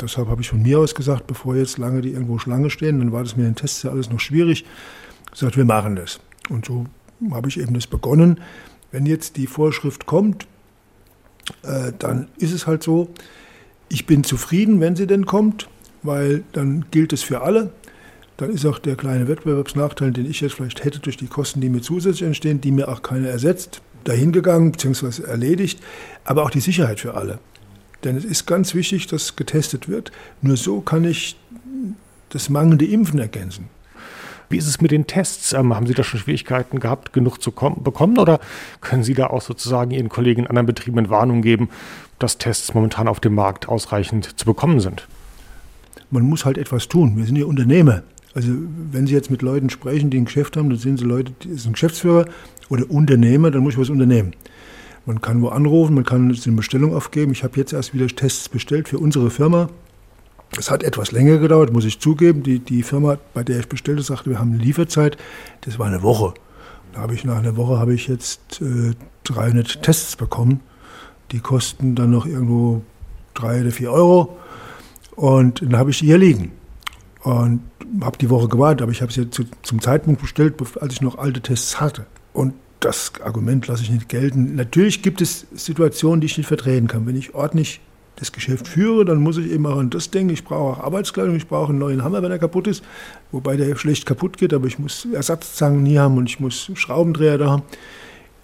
deshalb 0.01 0.27
habe 0.27 0.41
ich 0.41 0.49
von 0.49 0.61
mir 0.61 0.79
aus 0.79 0.93
gesagt, 0.95 1.25
bevor 1.27 1.55
jetzt 1.55 1.77
lange 1.77 2.01
die 2.01 2.11
irgendwo 2.11 2.39
Schlange 2.39 2.69
stehen, 2.69 2.99
dann 2.99 3.13
war 3.13 3.23
das 3.23 3.37
mit 3.37 3.45
den 3.45 3.55
Tests 3.55 3.83
ja 3.83 3.91
alles 3.91 4.09
noch 4.09 4.19
schwierig, 4.19 4.65
gesagt, 5.31 5.55
wir 5.55 5.63
machen 5.63 5.95
das. 5.95 6.19
Und 6.49 6.65
so 6.65 6.87
habe 7.31 7.47
ich 7.47 7.57
eben 7.57 7.73
das 7.73 7.87
begonnen. 7.87 8.41
Wenn 8.91 9.05
jetzt 9.05 9.37
die 9.37 9.47
Vorschrift 9.47 10.05
kommt, 10.05 10.45
äh, 11.63 11.93
dann 11.97 12.27
ist 12.37 12.51
es 12.51 12.67
halt 12.67 12.83
so, 12.83 13.07
ich 13.87 14.05
bin 14.05 14.25
zufrieden, 14.25 14.81
wenn 14.81 14.97
sie 14.97 15.07
denn 15.07 15.25
kommt, 15.25 15.69
weil 16.03 16.43
dann 16.51 16.85
gilt 16.91 17.13
es 17.13 17.23
für 17.23 17.41
alle. 17.41 17.71
Dann 18.35 18.49
ist 18.49 18.65
auch 18.65 18.79
der 18.79 18.97
kleine 18.97 19.29
Wettbewerbsnachteil, 19.29 20.11
den 20.11 20.29
ich 20.29 20.41
jetzt 20.41 20.55
vielleicht 20.55 20.83
hätte 20.83 20.99
durch 20.99 21.15
die 21.15 21.27
Kosten, 21.27 21.61
die 21.61 21.69
mir 21.69 21.81
zusätzlich 21.81 22.23
entstehen, 22.23 22.59
die 22.59 22.71
mir 22.71 22.89
auch 22.89 23.01
keiner 23.03 23.29
ersetzt, 23.29 23.81
dahingegangen 24.03 24.71
bzw. 24.71 25.23
erledigt, 25.23 25.79
aber 26.23 26.43
auch 26.43 26.49
die 26.49 26.59
Sicherheit 26.59 26.99
für 26.99 27.15
alle. 27.15 27.39
Denn 28.03 28.17
es 28.17 28.25
ist 28.25 28.45
ganz 28.45 28.73
wichtig, 28.73 29.07
dass 29.07 29.35
getestet 29.35 29.87
wird. 29.87 30.11
Nur 30.41 30.57
so 30.57 30.81
kann 30.81 31.05
ich 31.05 31.37
das 32.29 32.49
mangelnde 32.49 32.85
Impfen 32.85 33.19
ergänzen. 33.19 33.69
Wie 34.49 34.57
ist 34.57 34.67
es 34.67 34.81
mit 34.81 34.91
den 34.91 35.07
Tests? 35.07 35.53
Ähm, 35.53 35.73
haben 35.73 35.87
Sie 35.87 35.93
da 35.93 36.03
schon 36.03 36.19
Schwierigkeiten 36.19 36.79
gehabt, 36.79 37.13
genug 37.13 37.41
zu 37.41 37.51
bekommen? 37.51 38.17
Oder 38.17 38.39
können 38.81 39.03
Sie 39.03 39.13
da 39.13 39.27
auch 39.27 39.41
sozusagen 39.41 39.91
Ihren 39.91 40.09
Kollegen 40.09 40.41
in 40.41 40.47
anderen 40.47 40.65
Betrieben 40.65 40.97
in 40.97 41.09
Warnung 41.09 41.41
geben, 41.41 41.69
dass 42.19 42.37
Tests 42.37 42.73
momentan 42.73 43.07
auf 43.07 43.21
dem 43.21 43.33
Markt 43.33 43.69
ausreichend 43.69 44.37
zu 44.37 44.45
bekommen 44.45 44.81
sind? 44.81 45.07
Man 46.09 46.23
muss 46.23 46.43
halt 46.43 46.57
etwas 46.57 46.89
tun. 46.89 47.15
Wir 47.15 47.25
sind 47.25 47.37
ja 47.37 47.45
Unternehmer. 47.45 48.03
Also 48.33 48.51
wenn 48.91 49.07
Sie 49.07 49.13
jetzt 49.13 49.29
mit 49.29 49.41
Leuten 49.41 49.69
sprechen, 49.69 50.09
die 50.09 50.17
ein 50.17 50.25
Geschäft 50.25 50.55
haben, 50.55 50.69
dann 50.69 50.79
sind 50.79 50.99
Sie 50.99 51.05
Leute, 51.05 51.33
die 51.43 51.53
sind 51.55 51.73
Geschäftsführer 51.73 52.25
oder 52.69 52.89
Unternehmer, 52.89 53.51
dann 53.51 53.61
muss 53.61 53.73
ich 53.73 53.79
was 53.79 53.89
unternehmen. 53.89 54.33
Man 55.05 55.19
kann 55.19 55.41
wo 55.41 55.49
anrufen, 55.49 55.95
man 55.95 56.05
kann 56.05 56.31
eine 56.31 56.55
Bestellung 56.55 56.95
aufgeben. 56.95 57.31
Ich 57.31 57.43
habe 57.43 57.57
jetzt 57.57 57.73
erst 57.73 57.93
wieder 57.93 58.07
Tests 58.07 58.47
bestellt 58.47 58.87
für 58.87 58.99
unsere 58.99 59.31
Firma. 59.31 59.69
Es 60.57 60.69
hat 60.69 60.83
etwas 60.83 61.11
länger 61.11 61.37
gedauert, 61.37 61.73
muss 61.73 61.85
ich 61.85 61.99
zugeben. 61.99 62.43
Die, 62.43 62.59
die 62.59 62.83
Firma, 62.83 63.17
bei 63.33 63.43
der 63.43 63.59
ich 63.59 63.67
bestellte, 63.67 64.03
sagte, 64.03 64.29
wir 64.29 64.39
haben 64.39 64.53
eine 64.53 64.61
Lieferzeit. 64.61 65.17
Das 65.61 65.79
war 65.79 65.87
eine 65.87 66.03
Woche. 66.03 66.33
Da 66.93 67.01
habe 67.01 67.15
ich 67.15 67.23
nach 67.23 67.37
einer 67.37 67.55
Woche 67.57 67.79
habe 67.79 67.93
ich 67.93 68.07
jetzt 68.07 68.61
äh, 68.61 68.93
300 69.23 69.81
Tests 69.81 70.15
bekommen. 70.15 70.59
Die 71.31 71.39
kosten 71.39 71.95
dann 71.95 72.11
noch 72.11 72.25
irgendwo 72.25 72.81
drei 73.33 73.61
oder 73.61 73.71
vier 73.71 73.91
Euro. 73.91 74.37
Und 75.15 75.61
dann 75.61 75.77
habe 75.77 75.91
ich 75.91 75.99
die 75.99 76.07
hier 76.07 76.17
liegen. 76.17 76.51
Und 77.23 77.61
habe 78.01 78.17
die 78.17 78.29
Woche 78.29 78.47
gewartet, 78.47 78.81
aber 78.81 78.91
ich 78.91 79.01
habe 79.01 79.11
sie 79.11 79.29
zu, 79.29 79.43
zum 79.61 79.79
Zeitpunkt 79.79 80.21
bestellt, 80.21 80.55
als 80.79 80.93
ich 80.93 81.01
noch 81.01 81.17
alte 81.17 81.41
Tests 81.41 81.79
hatte. 81.79 82.05
Und 82.33 82.53
das 82.79 83.13
Argument 83.23 83.67
lasse 83.67 83.83
ich 83.83 83.91
nicht 83.91 84.09
gelten. 84.09 84.55
Natürlich 84.55 85.03
gibt 85.03 85.21
es 85.21 85.45
Situationen, 85.53 86.19
die 86.19 86.25
ich 86.25 86.37
nicht 86.37 86.47
vertreten 86.47 86.87
kann. 86.87 87.05
Wenn 87.05 87.15
ich 87.15 87.35
ordentlich 87.35 87.79
das 88.15 88.31
Geschäft 88.31 88.67
führe, 88.67 89.05
dann 89.05 89.19
muss 89.19 89.37
ich 89.37 89.51
eben 89.51 89.65
auch 89.65 89.77
an 89.77 89.89
das 89.89 90.09
denken. 90.09 90.33
Ich 90.33 90.43
brauche 90.43 90.79
auch 90.79 90.83
Arbeitskleidung, 90.83 91.35
ich 91.35 91.47
brauche 91.47 91.69
einen 91.69 91.79
neuen 91.79 92.03
Hammer, 92.03 92.21
wenn 92.21 92.31
er 92.31 92.39
kaputt 92.39 92.67
ist, 92.67 92.83
wobei 93.31 93.55
der 93.55 93.75
schlecht 93.75 94.05
kaputt 94.05 94.37
geht, 94.37 94.53
aber 94.53 94.67
ich 94.67 94.79
muss 94.79 95.07
Ersatzzangen 95.11 95.83
nie 95.83 95.97
haben 95.97 96.17
und 96.17 96.29
ich 96.29 96.39
muss 96.39 96.71
Schraubendreher 96.75 97.37
da 97.37 97.49
haben. 97.49 97.63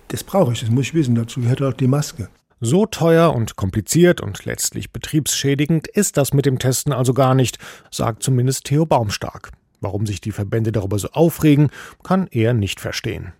Das 0.09 0.23
brauche 0.23 0.53
ich, 0.53 0.61
das 0.61 0.69
muss 0.69 0.85
ich 0.85 0.93
wissen. 0.93 1.15
Dazu 1.15 1.41
gehört 1.41 1.61
auch 1.61 1.73
die 1.73 1.87
Maske. 1.87 2.29
So 2.59 2.87
teuer 2.87 3.35
und 3.35 3.55
kompliziert 3.55 4.19
und 4.19 4.45
letztlich 4.45 4.91
betriebsschädigend 4.91 5.87
ist 5.87 6.17
das 6.17 6.33
mit 6.33 6.47
dem 6.47 6.57
Testen 6.57 6.91
also 6.91 7.13
gar 7.13 7.35
nicht, 7.35 7.59
sagt 7.91 8.23
zumindest 8.23 8.65
Theo 8.65 8.85
Baumstark. 8.87 9.51
Warum 9.79 10.07
sich 10.07 10.21
die 10.21 10.31
Verbände 10.31 10.71
darüber 10.71 10.97
so 10.97 11.09
aufregen, 11.09 11.69
kann 12.03 12.27
er 12.31 12.53
nicht 12.53 12.79
verstehen. 12.79 13.33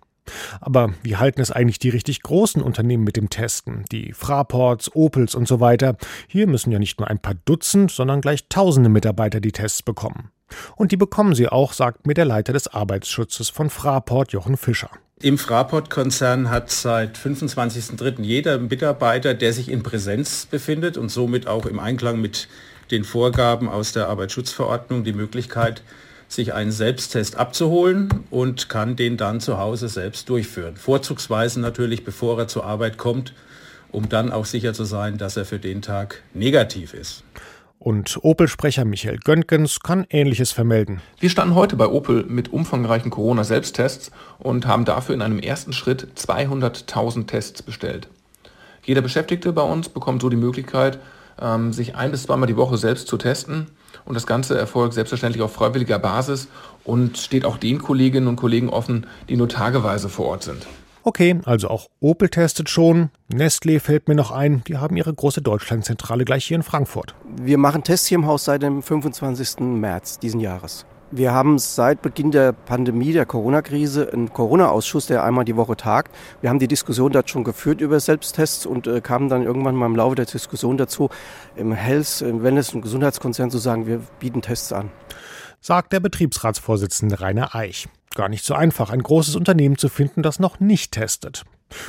Aber 0.60 0.94
wie 1.02 1.16
halten 1.16 1.40
es 1.40 1.50
eigentlich 1.50 1.80
die 1.80 1.88
richtig 1.88 2.22
großen 2.22 2.62
Unternehmen 2.62 3.02
mit 3.02 3.16
dem 3.16 3.28
Testen? 3.28 3.84
Die 3.90 4.12
Fraports, 4.12 4.94
Opels 4.94 5.34
und 5.34 5.48
so 5.48 5.58
weiter. 5.58 5.96
Hier 6.28 6.46
müssen 6.46 6.70
ja 6.70 6.78
nicht 6.78 7.00
nur 7.00 7.08
ein 7.08 7.18
paar 7.18 7.34
Dutzend, 7.44 7.90
sondern 7.90 8.20
gleich 8.20 8.46
tausende 8.48 8.90
Mitarbeiter 8.90 9.40
die 9.40 9.52
Tests 9.52 9.82
bekommen. 9.82 10.30
Und 10.76 10.92
die 10.92 10.96
bekommen 10.96 11.34
sie 11.34 11.48
auch, 11.48 11.72
sagt 11.72 12.06
mir 12.06 12.14
der 12.14 12.24
Leiter 12.24 12.52
des 12.52 12.68
Arbeitsschutzes 12.68 13.48
von 13.48 13.68
Fraport, 13.68 14.32
Jochen 14.32 14.56
Fischer. 14.56 14.90
Im 15.20 15.36
Fraport-Konzern 15.36 16.48
hat 16.48 16.70
seit 16.70 17.18
25.03. 17.18 18.22
jeder 18.22 18.58
Mitarbeiter, 18.58 19.34
der 19.34 19.52
sich 19.52 19.68
in 19.68 19.82
Präsenz 19.82 20.46
befindet 20.46 20.96
und 20.96 21.08
somit 21.08 21.48
auch 21.48 21.66
im 21.66 21.80
Einklang 21.80 22.20
mit 22.20 22.46
den 22.92 23.02
Vorgaben 23.02 23.68
aus 23.68 23.90
der 23.90 24.08
Arbeitsschutzverordnung 24.08 25.02
die 25.02 25.12
Möglichkeit, 25.12 25.82
sich 26.28 26.54
einen 26.54 26.70
Selbsttest 26.70 27.34
abzuholen 27.34 28.26
und 28.30 28.68
kann 28.68 28.94
den 28.94 29.16
dann 29.16 29.40
zu 29.40 29.58
Hause 29.58 29.88
selbst 29.88 30.28
durchführen. 30.28 30.76
Vorzugsweise 30.76 31.58
natürlich, 31.58 32.04
bevor 32.04 32.38
er 32.38 32.46
zur 32.46 32.64
Arbeit 32.64 32.96
kommt, 32.96 33.34
um 33.90 34.08
dann 34.08 34.30
auch 34.30 34.44
sicher 34.44 34.72
zu 34.72 34.84
sein, 34.84 35.18
dass 35.18 35.36
er 35.36 35.46
für 35.46 35.58
den 35.58 35.82
Tag 35.82 36.22
negativ 36.32 36.94
ist. 36.94 37.24
Und 37.78 38.18
Opel-Sprecher 38.22 38.84
Michael 38.84 39.18
Göntgens 39.18 39.80
kann 39.80 40.04
Ähnliches 40.10 40.50
vermelden. 40.50 41.00
Wir 41.20 41.30
standen 41.30 41.54
heute 41.54 41.76
bei 41.76 41.86
Opel 41.86 42.24
mit 42.24 42.52
umfangreichen 42.52 43.10
Corona-Selbsttests 43.10 44.10
und 44.38 44.66
haben 44.66 44.84
dafür 44.84 45.14
in 45.14 45.22
einem 45.22 45.38
ersten 45.38 45.72
Schritt 45.72 46.08
200.000 46.16 47.26
Tests 47.26 47.62
bestellt. 47.62 48.08
Jeder 48.84 49.00
Beschäftigte 49.00 49.52
bei 49.52 49.62
uns 49.62 49.88
bekommt 49.88 50.22
so 50.22 50.28
die 50.28 50.36
Möglichkeit, 50.36 50.98
ähm, 51.40 51.72
sich 51.72 51.94
ein 51.94 52.10
bis 52.10 52.24
zweimal 52.24 52.48
die 52.48 52.56
Woche 52.56 52.76
selbst 52.76 53.06
zu 53.06 53.16
testen. 53.16 53.68
Und 54.04 54.14
das 54.14 54.26
Ganze 54.26 54.58
erfolgt 54.58 54.94
selbstverständlich 54.94 55.42
auf 55.42 55.52
freiwilliger 55.52 55.98
Basis 55.98 56.48
und 56.84 57.18
steht 57.18 57.44
auch 57.44 57.58
den 57.58 57.78
Kolleginnen 57.78 58.26
und 58.26 58.36
Kollegen 58.36 58.70
offen, 58.70 59.06
die 59.28 59.36
nur 59.36 59.48
tageweise 59.48 60.08
vor 60.08 60.26
Ort 60.26 60.42
sind. 60.42 60.66
Okay, 61.02 61.40
also 61.44 61.68
auch 61.68 61.88
Opel 62.00 62.28
testet 62.28 62.68
schon. 62.68 63.10
Nestlé 63.32 63.80
fällt 63.80 64.08
mir 64.08 64.14
noch 64.14 64.30
ein, 64.30 64.62
die 64.66 64.76
haben 64.76 64.96
ihre 64.96 65.12
große 65.12 65.42
Deutschlandzentrale 65.42 66.24
gleich 66.24 66.44
hier 66.44 66.56
in 66.56 66.62
Frankfurt. 66.62 67.14
Wir 67.36 67.58
machen 67.58 67.82
Tests 67.84 68.08
hier 68.08 68.18
im 68.18 68.26
Haus 68.26 68.44
seit 68.44 68.62
dem 68.62 68.82
25. 68.82 69.60
März 69.60 70.18
diesen 70.18 70.40
Jahres. 70.40 70.86
Wir 71.10 71.32
haben 71.32 71.58
seit 71.58 72.02
Beginn 72.02 72.32
der 72.32 72.52
Pandemie, 72.52 73.14
der 73.14 73.24
Corona-Krise, 73.24 74.12
einen 74.12 74.30
Corona-Ausschuss, 74.30 75.06
der 75.06 75.24
einmal 75.24 75.46
die 75.46 75.56
Woche 75.56 75.74
tagt. 75.74 76.14
Wir 76.42 76.50
haben 76.50 76.58
die 76.58 76.68
Diskussion 76.68 77.12
dort 77.12 77.30
schon 77.30 77.44
geführt 77.44 77.80
über 77.80 77.98
Selbsttests 77.98 78.66
und 78.66 78.86
äh, 78.86 79.00
kamen 79.00 79.30
dann 79.30 79.42
irgendwann 79.42 79.74
mal 79.74 79.86
im 79.86 79.96
Laufe 79.96 80.16
der 80.16 80.26
Diskussion 80.26 80.76
dazu, 80.76 81.08
im 81.56 81.72
Health, 81.72 82.20
im 82.20 82.42
Wellness- 82.42 82.74
und 82.74 82.82
Gesundheitskonzern 82.82 83.50
zu 83.50 83.56
sagen, 83.56 83.86
wir 83.86 84.02
bieten 84.20 84.42
Tests 84.42 84.70
an. 84.70 84.90
Sagt 85.62 85.94
der 85.94 86.00
Betriebsratsvorsitzende 86.00 87.22
Rainer 87.22 87.54
Eich. 87.54 87.88
Gar 88.18 88.28
nicht 88.28 88.44
so 88.44 88.54
einfach, 88.54 88.90
ein 88.90 89.00
großes 89.00 89.36
Unternehmen 89.36 89.78
zu 89.78 89.88
finden, 89.88 90.24
das 90.24 90.40
noch 90.40 90.58
nicht 90.58 90.90
testet. 90.90 91.44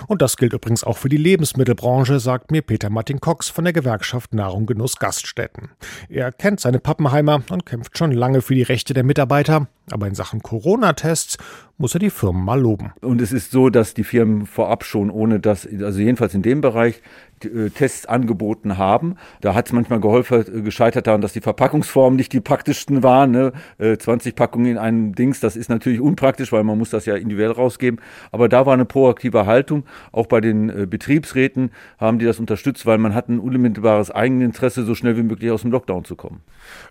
Und 0.06 0.22
das 0.22 0.38
gilt 0.38 0.54
übrigens 0.54 0.84
auch 0.84 0.96
für 0.96 1.10
die 1.10 1.18
Lebensmittelbranche, 1.18 2.20
sagt 2.20 2.52
mir 2.52 2.62
Peter 2.62 2.92
Martin 2.92 3.20
Cox 3.20 3.50
von 3.50 3.64
der 3.64 3.74
Gewerkschaft 3.74 4.36
Nahrung 4.36 4.68
Genuss 4.68 4.98
Gaststätten. 4.98 5.72
Er 6.08 6.32
kennt 6.32 6.60
seine 6.60 6.78
Pappenheimer 6.78 7.42
und 7.50 7.66
kämpft 7.66 7.98
schon 7.98 8.12
lange 8.12 8.44
für 8.44 8.54
die 8.54 8.62
Rechte 8.62 8.94
der 8.94 9.04
Mitarbeiter, 9.04 9.70
aber 9.92 10.08
in 10.08 10.16
Sachen 10.16 10.42
Corona-Tests 10.42 11.38
muss 11.78 11.94
er 11.94 12.00
die 12.00 12.10
Firmen 12.10 12.44
mal 12.44 12.60
loben. 12.60 12.92
Und 13.02 13.22
es 13.22 13.32
ist 13.32 13.52
so, 13.52 13.70
dass 13.70 13.94
die 13.94 14.04
Firmen 14.04 14.46
vorab 14.46 14.84
schon, 14.84 15.10
ohne 15.10 15.40
dass, 15.40 15.66
also 15.66 16.00
jedenfalls 16.00 16.34
in 16.34 16.42
dem 16.42 16.60
Bereich, 16.60 17.02
äh, 17.46 17.70
Tests 17.70 18.06
angeboten 18.06 18.78
haben. 18.78 19.16
Da 19.40 19.54
hat 19.54 19.68
es 19.68 19.74
manchmal 19.74 20.02
geholfen, 20.02 20.42
äh, 20.42 20.62
gescheitert 20.62 21.08
daran, 21.08 21.22
dass 21.22 21.32
die 21.32 21.40
Verpackungsformen 21.40 22.18
nicht 22.18 22.34
die 22.34 22.42
praktischsten 22.42 23.02
waren. 23.02 23.32
Ne? 23.32 23.54
20 23.78 24.34
äh, 24.34 24.36
Packungen 24.36 24.66
in 24.66 24.78
einem 24.78 25.16
Dings, 25.16 25.40
das 25.40 25.56
ist 25.56 25.70
natürlich 25.70 26.02
unpraktisch, 26.02 26.52
weil 26.52 26.66
man 26.66 26.78
muss 26.78 26.90
das 26.90 27.06
ja 27.06 27.16
individuell 27.16 27.52
rausgeben. 27.52 28.02
Aber 28.32 28.50
da 28.50 28.66
war 28.66 28.74
eine 28.74 28.86
proaktive 28.86 29.46
Haltung. 29.46 29.86
Auch 30.12 30.28
bei 30.28 30.42
den 30.42 30.90
Betriebsräten 30.90 31.72
haben 31.98 32.20
die 32.20 32.26
das 32.26 32.40
unterstützt, 32.40 32.86
weil 32.86 32.98
man 32.98 33.14
hat 33.14 33.30
ein 33.30 33.40
unmittelbares 33.40 34.12
Eigeninteresse, 34.12 34.84
so 34.84 34.96
schnell 34.96 35.16
wie 35.16 35.24
möglich 35.24 35.52
aus 35.52 35.62
dem 35.62 35.72
Lockdown 35.72 36.04
zu 36.04 36.16
kommen. 36.16 36.42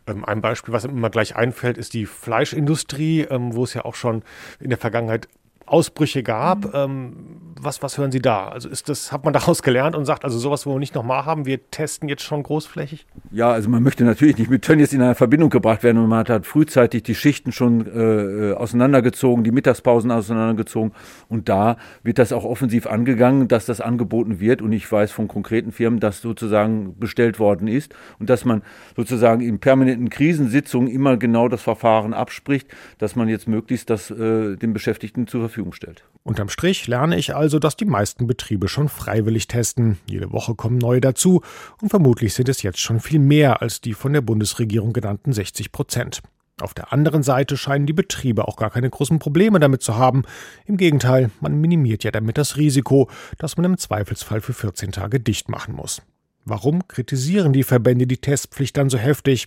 Ähm, 0.06 0.24
ein 0.24 0.40
Beispiel, 0.40 0.72
was 0.74 0.84
immer 0.84 1.10
gleich 1.10 1.36
einfällt, 1.36 1.78
ist 1.78 1.94
die 1.94 2.06
Fleischindustrie, 2.06 3.22
ähm, 3.22 3.54
wo 3.54 3.64
es 3.64 3.74
ja 3.74 3.84
auch 3.84 3.94
schon 3.94 4.22
in 4.60 4.70
der 4.70 4.78
Vergangenheit 4.78 5.28
Ausbrüche 5.72 6.22
gab. 6.22 6.64
Mhm. 6.66 6.70
Ähm, 6.74 7.12
was, 7.60 7.82
was 7.82 7.98
hören 7.98 8.12
Sie 8.12 8.20
da? 8.20 8.48
Also 8.48 8.68
ist 8.68 8.88
das, 8.88 9.12
hat 9.12 9.24
man 9.24 9.32
daraus 9.38 9.62
gelernt 9.62 9.96
und 9.96 10.04
sagt, 10.04 10.24
also 10.24 10.38
sowas 10.38 10.66
wollen 10.66 10.76
wir 10.76 10.80
nicht 10.80 10.94
nochmal 10.94 11.24
haben, 11.24 11.46
wir 11.46 11.70
testen 11.70 12.08
jetzt 12.08 12.22
schon 12.22 12.42
großflächig? 12.42 13.06
Ja, 13.30 13.50
also 13.50 13.68
man 13.68 13.82
möchte 13.82 14.04
natürlich 14.04 14.38
nicht 14.38 14.50
mit 14.50 14.62
Tönnies 14.62 14.92
in 14.92 15.02
eine 15.02 15.14
Verbindung 15.14 15.50
gebracht 15.50 15.82
werden 15.82 15.98
und 15.98 16.08
man 16.08 16.20
hat 16.20 16.30
halt 16.30 16.46
frühzeitig 16.46 17.02
die 17.02 17.14
Schichten 17.14 17.52
schon 17.52 17.86
äh, 17.86 18.52
auseinandergezogen, 18.52 19.44
die 19.44 19.50
Mittagspausen 19.50 20.10
auseinandergezogen 20.10 20.92
und 21.28 21.48
da 21.48 21.76
wird 22.02 22.18
das 22.18 22.32
auch 22.32 22.44
offensiv 22.44 22.86
angegangen, 22.86 23.48
dass 23.48 23.66
das 23.66 23.80
angeboten 23.80 24.40
wird 24.40 24.62
und 24.62 24.72
ich 24.72 24.90
weiß 24.90 25.10
von 25.10 25.28
konkreten 25.28 25.72
Firmen, 25.72 26.00
dass 26.00 26.20
sozusagen 26.20 26.98
bestellt 26.98 27.38
worden 27.38 27.68
ist 27.68 27.94
und 28.18 28.30
dass 28.30 28.44
man 28.44 28.62
sozusagen 28.96 29.40
in 29.40 29.58
permanenten 29.58 30.10
Krisensitzungen 30.10 30.88
immer 30.88 31.16
genau 31.16 31.48
das 31.48 31.62
Verfahren 31.62 32.14
abspricht, 32.14 32.68
dass 32.98 33.16
man 33.16 33.28
jetzt 33.28 33.48
möglichst 33.48 33.90
das 33.90 34.10
äh, 34.10 34.56
den 34.56 34.72
Beschäftigten 34.72 35.26
zur 35.26 35.40
Verfügung 35.40 35.57
Verfügung 35.58 35.72
stellt. 35.72 36.04
Unterm 36.22 36.48
Strich 36.50 36.86
lerne 36.86 37.18
ich 37.18 37.34
also, 37.34 37.58
dass 37.58 37.76
die 37.76 37.84
meisten 37.84 38.28
Betriebe 38.28 38.68
schon 38.68 38.88
freiwillig 38.88 39.48
testen. 39.48 39.98
Jede 40.08 40.30
Woche 40.30 40.54
kommen 40.54 40.78
neue 40.78 41.00
dazu 41.00 41.42
und 41.82 41.88
vermutlich 41.88 42.34
sind 42.34 42.48
es 42.48 42.62
jetzt 42.62 42.78
schon 42.78 43.00
viel 43.00 43.18
mehr 43.18 43.60
als 43.60 43.80
die 43.80 43.94
von 43.94 44.12
der 44.12 44.20
Bundesregierung 44.20 44.92
genannten 44.92 45.32
60 45.32 45.72
Prozent. 45.72 46.22
Auf 46.60 46.74
der 46.74 46.92
anderen 46.92 47.24
Seite 47.24 47.56
scheinen 47.56 47.86
die 47.86 47.92
Betriebe 47.92 48.46
auch 48.46 48.56
gar 48.56 48.70
keine 48.70 48.88
großen 48.88 49.18
Probleme 49.18 49.58
damit 49.58 49.82
zu 49.82 49.96
haben. 49.96 50.22
Im 50.64 50.76
Gegenteil, 50.76 51.30
man 51.40 51.60
minimiert 51.60 52.04
ja 52.04 52.12
damit 52.12 52.38
das 52.38 52.56
Risiko, 52.56 53.08
dass 53.38 53.56
man 53.56 53.64
im 53.64 53.78
Zweifelsfall 53.78 54.40
für 54.40 54.52
14 54.52 54.92
Tage 54.92 55.18
dicht 55.18 55.48
machen 55.48 55.74
muss. 55.74 56.02
Warum 56.48 56.88
kritisieren 56.88 57.52
die 57.52 57.62
Verbände 57.62 58.06
die 58.06 58.16
Testpflicht 58.16 58.76
dann 58.78 58.88
so 58.88 58.96
heftig? 58.96 59.46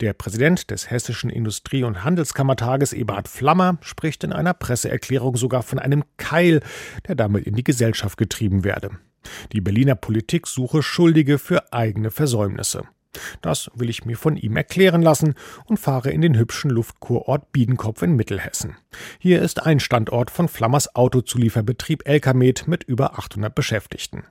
Der 0.00 0.12
Präsident 0.12 0.72
des 0.72 0.90
Hessischen 0.90 1.30
Industrie- 1.30 1.84
und 1.84 2.02
Handelskammertages 2.02 2.92
Eberhard 2.92 3.28
Flammer 3.28 3.78
spricht 3.80 4.24
in 4.24 4.32
einer 4.32 4.52
Presseerklärung 4.52 5.36
sogar 5.36 5.62
von 5.62 5.78
einem 5.78 6.02
Keil, 6.16 6.60
der 7.06 7.14
damit 7.14 7.46
in 7.46 7.54
die 7.54 7.62
Gesellschaft 7.62 8.18
getrieben 8.18 8.64
werde. 8.64 8.90
Die 9.52 9.60
Berliner 9.60 9.94
Politik 9.94 10.48
suche 10.48 10.82
Schuldige 10.82 11.38
für 11.38 11.72
eigene 11.72 12.10
Versäumnisse. 12.10 12.82
Das 13.40 13.70
will 13.74 13.90
ich 13.90 14.04
mir 14.04 14.16
von 14.16 14.36
ihm 14.36 14.56
erklären 14.56 15.02
lassen 15.02 15.34
und 15.66 15.78
fahre 15.78 16.10
in 16.10 16.20
den 16.20 16.36
hübschen 16.36 16.70
Luftkurort 16.70 17.52
Biedenkopf 17.52 18.02
in 18.02 18.16
Mittelhessen. 18.16 18.76
Hier 19.18 19.42
ist 19.42 19.62
ein 19.62 19.80
Standort 19.80 20.30
von 20.30 20.48
Flammers 20.48 20.94
Autozulieferbetrieb 20.94 22.08
Elkamed 22.08 22.68
mit 22.68 22.84
über 22.84 23.18
800 23.18 23.54
Beschäftigten. 23.54 24.24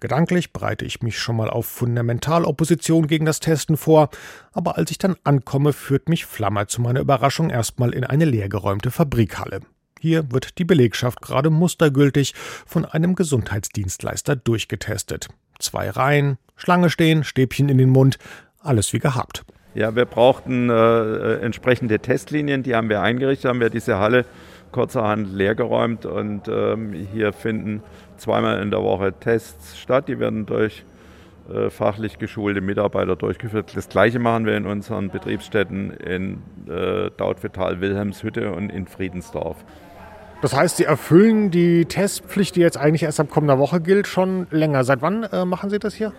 Gedanklich 0.00 0.52
bereite 0.52 0.84
ich 0.84 1.02
mich 1.02 1.18
schon 1.18 1.36
mal 1.36 1.50
auf 1.50 1.66
Fundamentalopposition 1.66 3.06
gegen 3.06 3.24
das 3.24 3.40
Testen 3.40 3.76
vor, 3.76 4.10
aber 4.52 4.76
als 4.76 4.90
ich 4.90 4.98
dann 4.98 5.16
ankomme, 5.24 5.72
führt 5.72 6.08
mich 6.08 6.26
Flammer 6.26 6.68
zu 6.68 6.80
meiner 6.80 7.00
Überraschung 7.00 7.50
erstmal 7.50 7.92
in 7.94 8.04
eine 8.04 8.24
leergeräumte 8.24 8.90
Fabrikhalle. 8.90 9.60
Hier 10.00 10.30
wird 10.30 10.58
die 10.58 10.64
Belegschaft 10.64 11.22
gerade 11.22 11.48
mustergültig 11.48 12.34
von 12.66 12.84
einem 12.84 13.14
Gesundheitsdienstleister 13.14 14.36
durchgetestet. 14.36 15.28
Zwei 15.58 15.90
Reihen, 15.90 16.38
Schlange 16.56 16.90
stehen, 16.90 17.24
Stäbchen 17.24 17.68
in 17.68 17.78
den 17.78 17.90
Mund, 17.90 18.18
alles 18.60 18.92
wie 18.92 18.98
gehabt. 18.98 19.44
Ja, 19.74 19.96
wir 19.96 20.04
brauchten 20.04 20.70
äh, 20.70 21.36
entsprechende 21.36 21.98
Testlinien, 21.98 22.62
die 22.62 22.74
haben 22.74 22.88
wir 22.88 23.00
eingerichtet, 23.00 23.48
haben 23.48 23.60
wir 23.60 23.70
diese 23.70 23.98
Halle 23.98 24.24
kurzerhand 24.70 25.32
leergeräumt 25.32 26.06
und 26.06 26.48
ähm, 26.48 26.92
hier 27.12 27.32
finden 27.32 27.82
zweimal 28.16 28.60
in 28.60 28.70
der 28.70 28.82
Woche 28.82 29.12
Tests 29.12 29.78
statt. 29.78 30.08
Die 30.08 30.18
werden 30.18 30.46
durch 30.46 30.84
äh, 31.52 31.70
fachlich 31.70 32.18
geschulte 32.18 32.60
Mitarbeiter 32.60 33.16
durchgeführt. 33.16 33.76
Das 33.76 33.88
gleiche 33.88 34.18
machen 34.18 34.46
wir 34.46 34.56
in 34.56 34.66
unseren 34.66 35.10
Betriebsstätten 35.10 35.90
in 35.92 36.42
äh, 36.68 37.10
Dautphetal, 37.16 37.80
Wilhelmshütte 37.80 38.52
und 38.52 38.70
in 38.70 38.86
Friedensdorf. 38.86 39.64
Das 40.44 40.54
heißt, 40.54 40.76
Sie 40.76 40.84
erfüllen 40.84 41.50
die 41.50 41.86
Testpflicht, 41.86 42.54
die 42.56 42.60
jetzt 42.60 42.76
eigentlich 42.76 43.04
erst 43.04 43.18
ab 43.18 43.30
kommender 43.30 43.58
Woche 43.58 43.80
gilt, 43.80 44.06
schon 44.06 44.46
länger. 44.50 44.84
Seit 44.84 45.00
wann 45.00 45.22
äh, 45.22 45.46
machen 45.46 45.70
Sie 45.70 45.78
das 45.78 45.94
hier? 45.94 46.12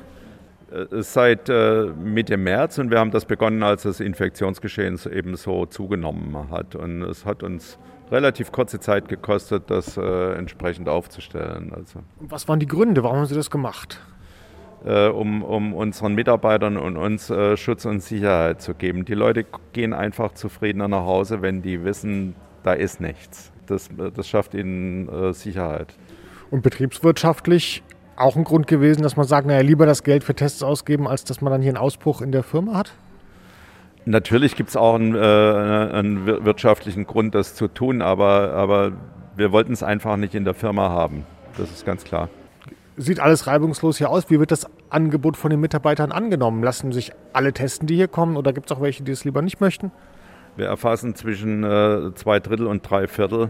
Äh, 0.72 1.04
seit 1.04 1.48
äh, 1.48 1.92
Mitte 2.04 2.36
März 2.36 2.80
und 2.80 2.90
wir 2.90 2.98
haben 2.98 3.12
das 3.12 3.26
begonnen, 3.26 3.62
als 3.62 3.84
das 3.84 4.00
Infektionsgeschehen 4.00 5.00
eben 5.14 5.36
so 5.36 5.68
zugenommen 5.68 6.50
hat. 6.50 6.74
Und 6.74 7.04
es 7.04 7.24
hat 7.24 7.44
uns 7.44 7.78
relativ 8.10 8.52
kurze 8.52 8.80
Zeit 8.80 9.10
gekostet, 9.10 9.70
das 9.70 9.96
äh, 9.96 10.34
entsprechend 10.34 10.90
aufzustellen. 10.90 11.72
Also. 11.76 12.00
Was 12.20 12.48
waren 12.48 12.60
die 12.60 12.68
Gründe? 12.68 13.04
Warum 13.04 13.18
haben 13.18 13.26
Sie 13.28 13.36
das 13.36 13.52
gemacht? 13.52 14.02
Äh, 14.84 15.08
um, 15.10 15.44
um, 15.44 15.76
unseren 15.76 16.16
Mitarbeitern 16.16 16.78
und 16.78 16.98
uns 16.98 17.30
äh, 17.30 17.56
Schutz 17.58 17.86
und 17.86 18.02
Sicherheit 18.02 18.60
zu 18.60 18.74
geben. 18.74 19.06
Die 19.06 19.14
Leute 19.14 19.46
gehen 19.72 19.94
einfach 19.94 20.32
zufriedener 20.32 20.88
nach 20.88 21.06
Hause, 21.06 21.44
wenn 21.44 21.62
die 21.62 21.84
wissen, 21.84 22.34
da 22.64 22.74
ist 22.74 23.00
nichts 23.00 23.52
das, 23.66 23.90
das 24.16 24.28
schafft 24.28 24.54
ihnen 24.54 25.10
äh, 25.10 25.34
Sicherheit. 25.34 25.96
Und 26.52 26.62
betriebswirtschaftlich 26.64 27.84
auch 28.18 28.36
ein 28.36 28.44
Grund 28.44 28.68
gewesen, 28.68 29.04
dass 29.04 29.18
man 29.18 29.26
sagt, 29.26 29.48
naja, 29.48 29.62
lieber 29.62 29.86
das 29.86 30.04
Geld 30.04 30.24
für 30.24 30.36
Tests 30.36 30.64
ausgeben, 30.64 31.08
als 31.08 31.24
dass 31.24 31.42
man 31.42 31.52
dann 31.52 31.62
hier 31.62 31.72
einen 31.72 31.78
Ausbruch 31.78 32.22
in 32.22 32.32
der 32.32 32.44
Firma 32.44 32.76
hat? 32.76 32.94
Natürlich 34.06 34.56
gibt 34.56 34.70
es 34.70 34.78
auch 34.78 34.96
einen, 34.96 35.16
äh, 35.16 35.20
einen, 35.20 36.26
wirtschaftlichen 36.26 37.08
Grund, 37.08 37.34
das 37.34 37.56
zu 37.56 37.68
tun, 37.68 38.02
aber, 38.02 38.54
aber 38.54 38.94
wir 39.36 39.52
wollten 39.52 39.74
es 39.74 39.82
einfach 39.82 40.16
nicht 40.16 40.36
in 40.36 40.46
der 40.46 40.54
Firma 40.54 40.90
haben. 40.90 41.26
Das 41.58 41.72
ist 41.72 41.86
ganz 41.86 42.04
klar. 42.04 42.30
Sieht 42.98 43.20
alles 43.20 43.48
reibungslos 43.48 43.98
hier 43.98 44.10
aus. 44.10 44.30
Wie 44.30 44.40
wird 44.40 44.52
das 44.52 44.68
Angebot 44.90 45.36
von 45.36 45.50
den 45.50 45.60
Mitarbeitern 45.60 46.12
angenommen? 46.12 46.64
Lassen 46.64 46.92
sich 46.92 47.12
alle 47.34 47.52
testen, 47.52 47.88
die 47.88 47.96
hier 47.96 48.08
kommen, 48.08 48.38
oder 48.38 48.54
gibt 48.54 48.70
es 48.72 48.78
auch 48.78 48.82
welche, 48.82 49.04
die 49.04 49.12
es 49.12 49.26
lieber 49.26 49.42
nicht 49.42 49.60
möchten? 49.60 49.92
Wir 50.56 50.68
erfassen 50.68 51.16
zwischen 51.16 51.64
äh, 51.64 52.14
zwei 52.16 52.40
Drittel 52.40 52.68
und 52.68 52.90
drei 52.90 53.08
Viertel 53.08 53.50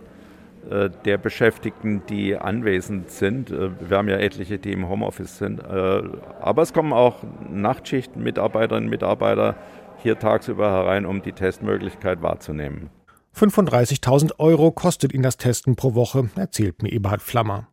äh, 0.69 0.89
der 1.05 1.17
Beschäftigten, 1.17 2.01
die 2.09 2.35
anwesend 2.35 3.11
sind. 3.11 3.51
Äh, 3.51 3.69
wir 3.87 3.97
haben 3.97 4.09
ja 4.09 4.17
etliche, 4.17 4.57
die 4.57 4.71
im 4.71 4.89
Homeoffice 4.89 5.37
sind. 5.37 5.59
Äh, 5.59 6.01
aber 6.41 6.63
es 6.63 6.73
kommen 6.73 6.93
auch 6.93 7.17
Nachtschichten, 7.49 8.23
Mitarbeiterinnen 8.23 8.85
und 8.85 8.89
Mitarbeiter 8.89 9.55
hier 10.01 10.17
tagsüber 10.17 10.71
herein, 10.71 11.05
um 11.05 11.21
die 11.21 11.33
Testmöglichkeit 11.33 12.21
wahrzunehmen. 12.21 12.89
35.000 13.35 14.39
Euro 14.39 14.71
kostet 14.71 15.13
ihn 15.13 15.21
das 15.21 15.37
Testen 15.37 15.75
pro 15.75 15.93
Woche, 15.93 16.29
erzählt 16.35 16.81
mir 16.81 16.91
Eberhard 16.91 17.21
Flammer. 17.21 17.67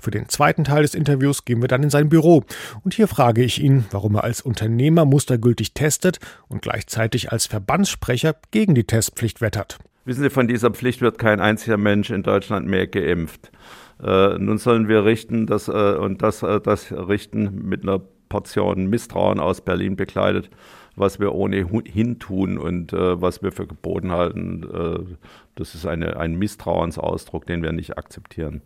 Für 0.00 0.10
den 0.10 0.28
zweiten 0.28 0.64
Teil 0.64 0.82
des 0.82 0.94
Interviews 0.94 1.44
gehen 1.44 1.60
wir 1.60 1.68
dann 1.68 1.82
in 1.82 1.90
sein 1.90 2.08
Büro 2.08 2.44
und 2.84 2.94
hier 2.94 3.08
frage 3.08 3.42
ich 3.42 3.62
ihn, 3.62 3.84
warum 3.90 4.16
er 4.16 4.24
als 4.24 4.40
Unternehmer 4.40 5.04
mustergültig 5.04 5.74
testet 5.74 6.18
und 6.48 6.62
gleichzeitig 6.62 7.32
als 7.32 7.46
Verbandssprecher 7.46 8.36
gegen 8.50 8.74
die 8.74 8.84
Testpflicht 8.84 9.40
wettert. 9.40 9.78
Wissen 10.04 10.22
Sie, 10.22 10.30
von 10.30 10.48
dieser 10.48 10.70
Pflicht 10.70 11.02
wird 11.02 11.18
kein 11.18 11.40
einziger 11.40 11.76
Mensch 11.76 12.10
in 12.10 12.22
Deutschland 12.22 12.66
mehr 12.66 12.86
geimpft. 12.86 13.50
Äh, 14.02 14.38
nun 14.38 14.58
sollen 14.58 14.88
wir 14.88 15.04
richten 15.04 15.46
das, 15.46 15.68
äh, 15.68 15.72
und 15.72 16.22
das, 16.22 16.42
äh, 16.42 16.60
das 16.60 16.92
richten 16.92 17.68
mit 17.68 17.82
einer 17.82 18.00
Portion 18.28 18.86
Misstrauen 18.86 19.40
aus 19.40 19.60
Berlin 19.60 19.96
begleitet, 19.96 20.50
was 20.96 21.20
wir 21.20 21.34
ohnehin 21.34 22.18
tun 22.18 22.58
und 22.58 22.92
äh, 22.92 23.20
was 23.20 23.42
wir 23.42 23.52
für 23.52 23.66
geboten 23.66 24.12
halten. 24.12 24.62
Äh, 24.62 25.16
das 25.54 25.74
ist 25.74 25.86
eine, 25.86 26.16
ein 26.16 26.36
Misstrauensausdruck, 26.36 27.46
den 27.46 27.62
wir 27.62 27.72
nicht 27.72 27.98
akzeptieren. 27.98 28.62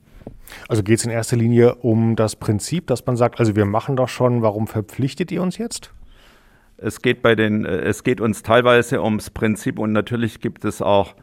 Also 0.68 0.82
geht 0.82 0.98
es 0.98 1.04
in 1.04 1.10
erster 1.10 1.36
Linie 1.36 1.76
um 1.76 2.16
das 2.16 2.36
Prinzip, 2.36 2.86
dass 2.86 3.04
man 3.06 3.16
sagt, 3.16 3.40
also 3.40 3.56
wir 3.56 3.64
machen 3.64 3.96
doch 3.96 4.08
schon, 4.08 4.42
warum 4.42 4.66
verpflichtet 4.66 5.32
ihr 5.32 5.42
uns 5.42 5.58
jetzt? 5.58 5.92
Es 6.76 7.00
geht, 7.00 7.22
bei 7.22 7.34
den, 7.34 7.64
äh, 7.64 7.78
es 7.82 8.04
geht 8.04 8.20
uns 8.20 8.42
teilweise 8.42 9.02
ums 9.02 9.30
Prinzip 9.30 9.78
und 9.78 9.92
natürlich 9.92 10.40
gibt 10.40 10.64
es 10.64 10.82
auch 10.82 11.14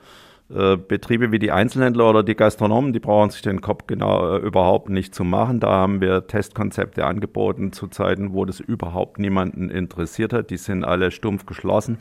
äh, 0.51 0.77
Betriebe 0.77 1.31
wie 1.31 1.37
die 1.37 1.51
Einzelhändler 1.51 2.09
oder 2.09 2.23
die 2.23 2.35
Gastronomen, 2.35 2.91
die 2.91 2.99
brauchen 2.99 3.29
sich 3.29 3.43
den 3.43 3.61
Kopf 3.61 3.85
genau 3.85 4.35
äh, 4.35 4.39
überhaupt 4.39 4.89
nicht 4.89 5.13
zu 5.13 5.23
machen. 5.23 5.59
Da 5.59 5.69
haben 5.69 6.01
wir 6.01 6.25
Testkonzepte 6.25 7.05
angeboten 7.05 7.71
zu 7.71 7.87
Zeiten, 7.87 8.33
wo 8.33 8.45
das 8.45 8.59
überhaupt 8.59 9.19
niemanden 9.19 9.69
interessiert 9.69 10.33
hat. 10.33 10.49
Die 10.49 10.57
sind 10.57 10.83
alle 10.83 11.11
stumpf 11.11 11.45
geschlossen. 11.45 11.99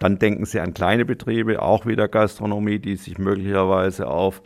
Dann 0.00 0.18
denken 0.18 0.44
sie 0.44 0.58
an 0.58 0.74
kleine 0.74 1.04
Betriebe, 1.04 1.62
auch 1.62 1.86
wieder 1.86 2.08
Gastronomie, 2.08 2.80
die 2.80 2.96
sich 2.96 3.18
möglicherweise 3.18 4.08
auf 4.08 4.42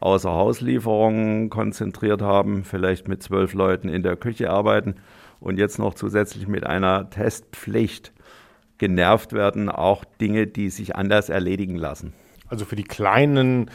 Außerhauslieferungen 0.00 1.50
konzentriert 1.50 2.22
haben, 2.22 2.64
vielleicht 2.64 3.08
mit 3.08 3.22
zwölf 3.22 3.54
Leuten 3.54 3.88
in 3.88 4.02
der 4.02 4.16
Küche 4.16 4.50
arbeiten 4.50 4.96
und 5.40 5.58
jetzt 5.58 5.78
noch 5.78 5.94
zusätzlich 5.94 6.48
mit 6.48 6.64
einer 6.66 7.10
Testpflicht 7.10 8.12
genervt 8.78 9.32
werden, 9.32 9.68
auch 9.68 10.04
Dinge, 10.20 10.46
die 10.46 10.70
sich 10.70 10.96
anders 10.96 11.28
erledigen 11.28 11.76
lassen. 11.76 12.12
Also 12.48 12.64
für 12.64 12.76
die 12.76 12.84
kleinen 12.84 13.70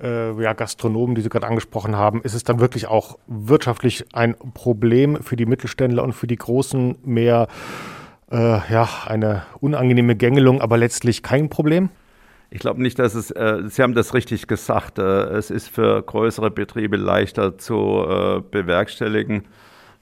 äh, 0.00 0.40
ja, 0.40 0.52
Gastronomen, 0.52 1.14
die 1.14 1.22
Sie 1.22 1.28
gerade 1.28 1.46
angesprochen 1.46 1.96
haben, 1.96 2.22
ist 2.22 2.34
es 2.34 2.44
dann 2.44 2.60
wirklich 2.60 2.86
auch 2.86 3.18
wirtschaftlich 3.26 4.04
ein 4.12 4.34
Problem 4.54 5.22
für 5.22 5.36
die 5.36 5.46
Mittelständler 5.46 6.02
und 6.02 6.12
für 6.12 6.26
die 6.26 6.36
Großen 6.36 6.98
mehr 7.02 7.48
äh, 8.30 8.36
ja, 8.36 8.88
eine 9.06 9.44
unangenehme 9.60 10.16
Gängelung, 10.16 10.60
aber 10.60 10.76
letztlich 10.76 11.22
kein 11.22 11.48
Problem? 11.48 11.88
Ich 12.50 12.58
glaube 12.58 12.82
nicht, 12.82 12.98
dass 12.98 13.14
es, 13.14 13.30
äh, 13.30 13.62
Sie 13.66 13.82
haben 13.82 13.94
das 13.94 14.12
richtig 14.12 14.48
gesagt, 14.48 14.98
äh, 14.98 15.02
es 15.02 15.50
ist 15.50 15.68
für 15.68 16.02
größere 16.02 16.50
Betriebe 16.50 16.96
leichter 16.96 17.58
zu 17.58 18.04
äh, 18.08 18.40
bewerkstelligen 18.40 19.44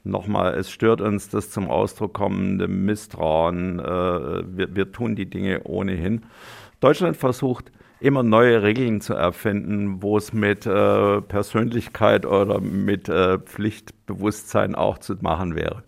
nochmal, 0.04 0.54
es 0.54 0.70
stört 0.70 1.00
uns 1.00 1.28
das 1.28 1.50
zum 1.50 1.68
Ausdruck 1.68 2.14
kommende 2.14 2.66
Misstrauen. 2.68 3.78
Äh, 3.78 3.84
wir, 3.84 4.74
wir 4.74 4.92
tun 4.92 5.14
die 5.14 5.28
Dinge 5.28 5.62
ohnehin. 5.64 6.22
Deutschland 6.80 7.16
versucht 7.16 7.70
immer 8.00 8.22
neue 8.22 8.62
Regeln 8.62 9.00
zu 9.00 9.14
erfinden, 9.14 10.02
wo 10.02 10.16
es 10.16 10.32
mit 10.32 10.66
äh, 10.66 11.20
Persönlichkeit 11.20 12.26
oder 12.26 12.60
mit 12.60 13.08
äh, 13.08 13.38
Pflichtbewusstsein 13.38 14.74
auch 14.74 14.98
zu 14.98 15.14
machen 15.20 15.56
wäre. 15.56 15.82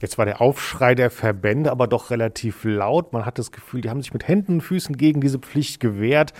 Jetzt 0.00 0.18
war 0.18 0.24
der 0.24 0.40
Aufschrei 0.40 0.94
der 0.94 1.10
Verbände 1.10 1.70
aber 1.70 1.86
doch 1.86 2.10
relativ 2.10 2.64
laut. 2.64 3.12
Man 3.12 3.24
hat 3.24 3.38
das 3.38 3.52
Gefühl, 3.52 3.80
die 3.80 3.90
haben 3.90 4.02
sich 4.02 4.12
mit 4.12 4.26
Händen 4.28 4.54
und 4.54 4.60
Füßen 4.60 4.96
gegen 4.96 5.20
diese 5.20 5.38
Pflicht 5.38 5.80
gewehrt. 5.80 6.32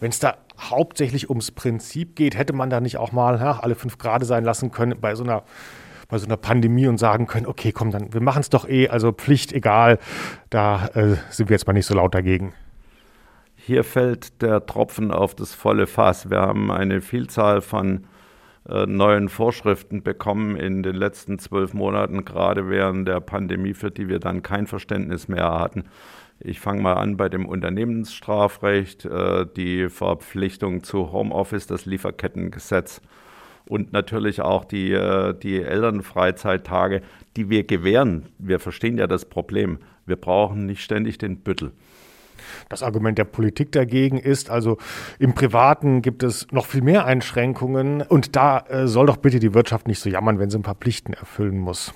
Wenn 0.00 0.10
es 0.10 0.18
da 0.18 0.36
hauptsächlich 0.58 1.28
ums 1.28 1.50
Prinzip 1.50 2.14
geht, 2.16 2.36
hätte 2.36 2.52
man 2.52 2.70
da 2.70 2.80
nicht 2.80 2.96
auch 2.98 3.12
mal 3.12 3.38
ja, 3.38 3.58
alle 3.60 3.74
fünf 3.74 3.98
Grade 3.98 4.24
sein 4.24 4.44
lassen 4.44 4.70
können 4.70 4.98
bei 5.00 5.14
so 5.14 5.24
einer 5.24 5.42
bei 6.06 6.18
so 6.18 6.26
einer 6.26 6.36
Pandemie 6.36 6.86
und 6.86 6.98
sagen 6.98 7.26
können, 7.26 7.46
okay, 7.46 7.72
komm, 7.72 7.90
dann 7.90 8.12
wir 8.12 8.20
machen 8.20 8.40
es 8.40 8.50
doch 8.50 8.68
eh, 8.68 8.88
also 8.88 9.10
Pflicht 9.12 9.54
egal, 9.54 9.98
da 10.50 10.86
äh, 10.88 11.16
sind 11.30 11.48
wir 11.48 11.54
jetzt 11.54 11.66
mal 11.66 11.72
nicht 11.72 11.86
so 11.86 11.94
laut 11.94 12.14
dagegen. 12.14 12.52
Hier 13.66 13.82
fällt 13.82 14.42
der 14.42 14.66
Tropfen 14.66 15.10
auf 15.10 15.34
das 15.34 15.54
volle 15.54 15.86
Fass. 15.86 16.28
Wir 16.28 16.42
haben 16.42 16.70
eine 16.70 17.00
Vielzahl 17.00 17.62
von 17.62 18.04
äh, 18.68 18.84
neuen 18.84 19.30
Vorschriften 19.30 20.02
bekommen 20.02 20.56
in 20.56 20.82
den 20.82 20.94
letzten 20.94 21.38
zwölf 21.38 21.72
Monaten, 21.72 22.26
gerade 22.26 22.68
während 22.68 23.08
der 23.08 23.20
Pandemie, 23.20 23.72
für 23.72 23.90
die 23.90 24.10
wir 24.10 24.18
dann 24.18 24.42
kein 24.42 24.66
Verständnis 24.66 25.28
mehr 25.28 25.58
hatten. 25.58 25.84
Ich 26.40 26.60
fange 26.60 26.82
mal 26.82 26.92
an 26.98 27.16
bei 27.16 27.30
dem 27.30 27.46
Unternehmensstrafrecht, 27.46 29.06
äh, 29.06 29.46
die 29.56 29.88
Verpflichtung 29.88 30.82
zu 30.82 31.10
Homeoffice, 31.10 31.66
das 31.66 31.86
Lieferkettengesetz 31.86 33.00
und 33.66 33.94
natürlich 33.94 34.42
auch 34.42 34.66
die, 34.66 34.92
äh, 34.92 35.32
die 35.32 35.62
Elternfreizeittage, 35.62 37.00
die 37.38 37.48
wir 37.48 37.64
gewähren. 37.64 38.26
Wir 38.36 38.58
verstehen 38.58 38.98
ja 38.98 39.06
das 39.06 39.24
Problem. 39.24 39.78
Wir 40.04 40.16
brauchen 40.16 40.66
nicht 40.66 40.82
ständig 40.82 41.16
den 41.16 41.38
Büttel. 41.38 41.72
Das 42.68 42.82
Argument 42.82 43.18
der 43.18 43.24
Politik 43.24 43.72
dagegen 43.72 44.18
ist, 44.18 44.50
also 44.50 44.78
im 45.18 45.34
Privaten 45.34 46.02
gibt 46.02 46.22
es 46.22 46.46
noch 46.52 46.66
viel 46.66 46.82
mehr 46.82 47.04
Einschränkungen 47.04 48.02
und 48.02 48.36
da 48.36 48.58
äh, 48.68 48.86
soll 48.86 49.06
doch 49.06 49.16
bitte 49.16 49.38
die 49.38 49.54
Wirtschaft 49.54 49.88
nicht 49.88 50.00
so 50.00 50.08
jammern, 50.08 50.38
wenn 50.38 50.50
sie 50.50 50.58
ein 50.58 50.62
paar 50.62 50.74
Pflichten 50.74 51.12
erfüllen 51.12 51.58
muss. 51.58 51.94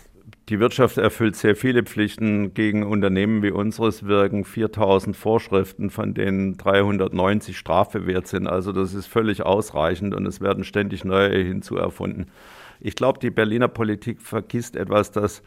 Die 0.48 0.60
Wirtschaft 0.60 0.96
erfüllt 0.96 1.36
sehr 1.36 1.56
viele 1.56 1.82
Pflichten. 1.82 2.54
Gegen 2.54 2.82
Unternehmen 2.82 3.42
wie 3.42 3.50
unseres 3.50 4.06
wirken 4.06 4.44
4000 4.44 5.14
Vorschriften, 5.14 5.90
von 5.90 6.14
denen 6.14 6.56
390 6.56 7.58
strafbewehrt 7.58 8.26
sind. 8.26 8.46
Also 8.46 8.72
das 8.72 8.94
ist 8.94 9.06
völlig 9.06 9.42
ausreichend 9.42 10.14
und 10.14 10.24
es 10.24 10.40
werden 10.40 10.64
ständig 10.64 11.04
neue 11.04 11.36
hinzuerfunden. 11.36 12.30
Ich 12.80 12.94
glaube, 12.94 13.18
die 13.18 13.30
Berliner 13.30 13.68
Politik 13.68 14.22
vergisst 14.22 14.76
etwas, 14.76 15.10
dass 15.10 15.42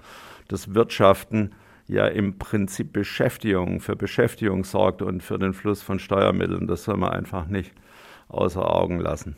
das 0.47 0.75
Wirtschaften 0.75 1.51
ja 1.91 2.07
im 2.07 2.37
Prinzip 2.37 2.93
Beschäftigung 2.93 3.81
für 3.81 3.95
Beschäftigung 3.95 4.63
sorgt 4.63 5.01
und 5.01 5.21
für 5.21 5.37
den 5.37 5.53
Fluss 5.53 5.81
von 5.81 5.99
Steuermitteln. 5.99 6.67
Das 6.67 6.85
soll 6.85 6.97
man 6.97 7.11
einfach 7.11 7.47
nicht 7.47 7.73
außer 8.29 8.73
Augen 8.73 8.99
lassen. 8.99 9.35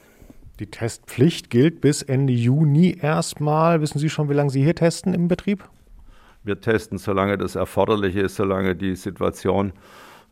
Die 0.60 0.68
Testpflicht 0.68 1.50
gilt 1.50 1.82
bis 1.82 2.04
Ende 2.04 2.32
Juni 2.32 2.96
erstmal. 3.02 3.82
Wissen 3.82 3.98
Sie 3.98 4.10
schon, 4.10 4.30
wie 4.30 4.36
lange 4.36 4.52
Sie 4.52 4.64
hier 4.64 4.76
testen 4.76 5.16
im 5.16 5.28
Betrieb? 5.28 5.68
Wir 6.44 6.62
testen, 6.62 7.00
solange 7.00 7.40
das 7.40 7.56
erforderlich 7.56 8.16
ist, 8.16 8.36
solange 8.36 8.76
die 8.76 8.96
Situation 8.96 9.74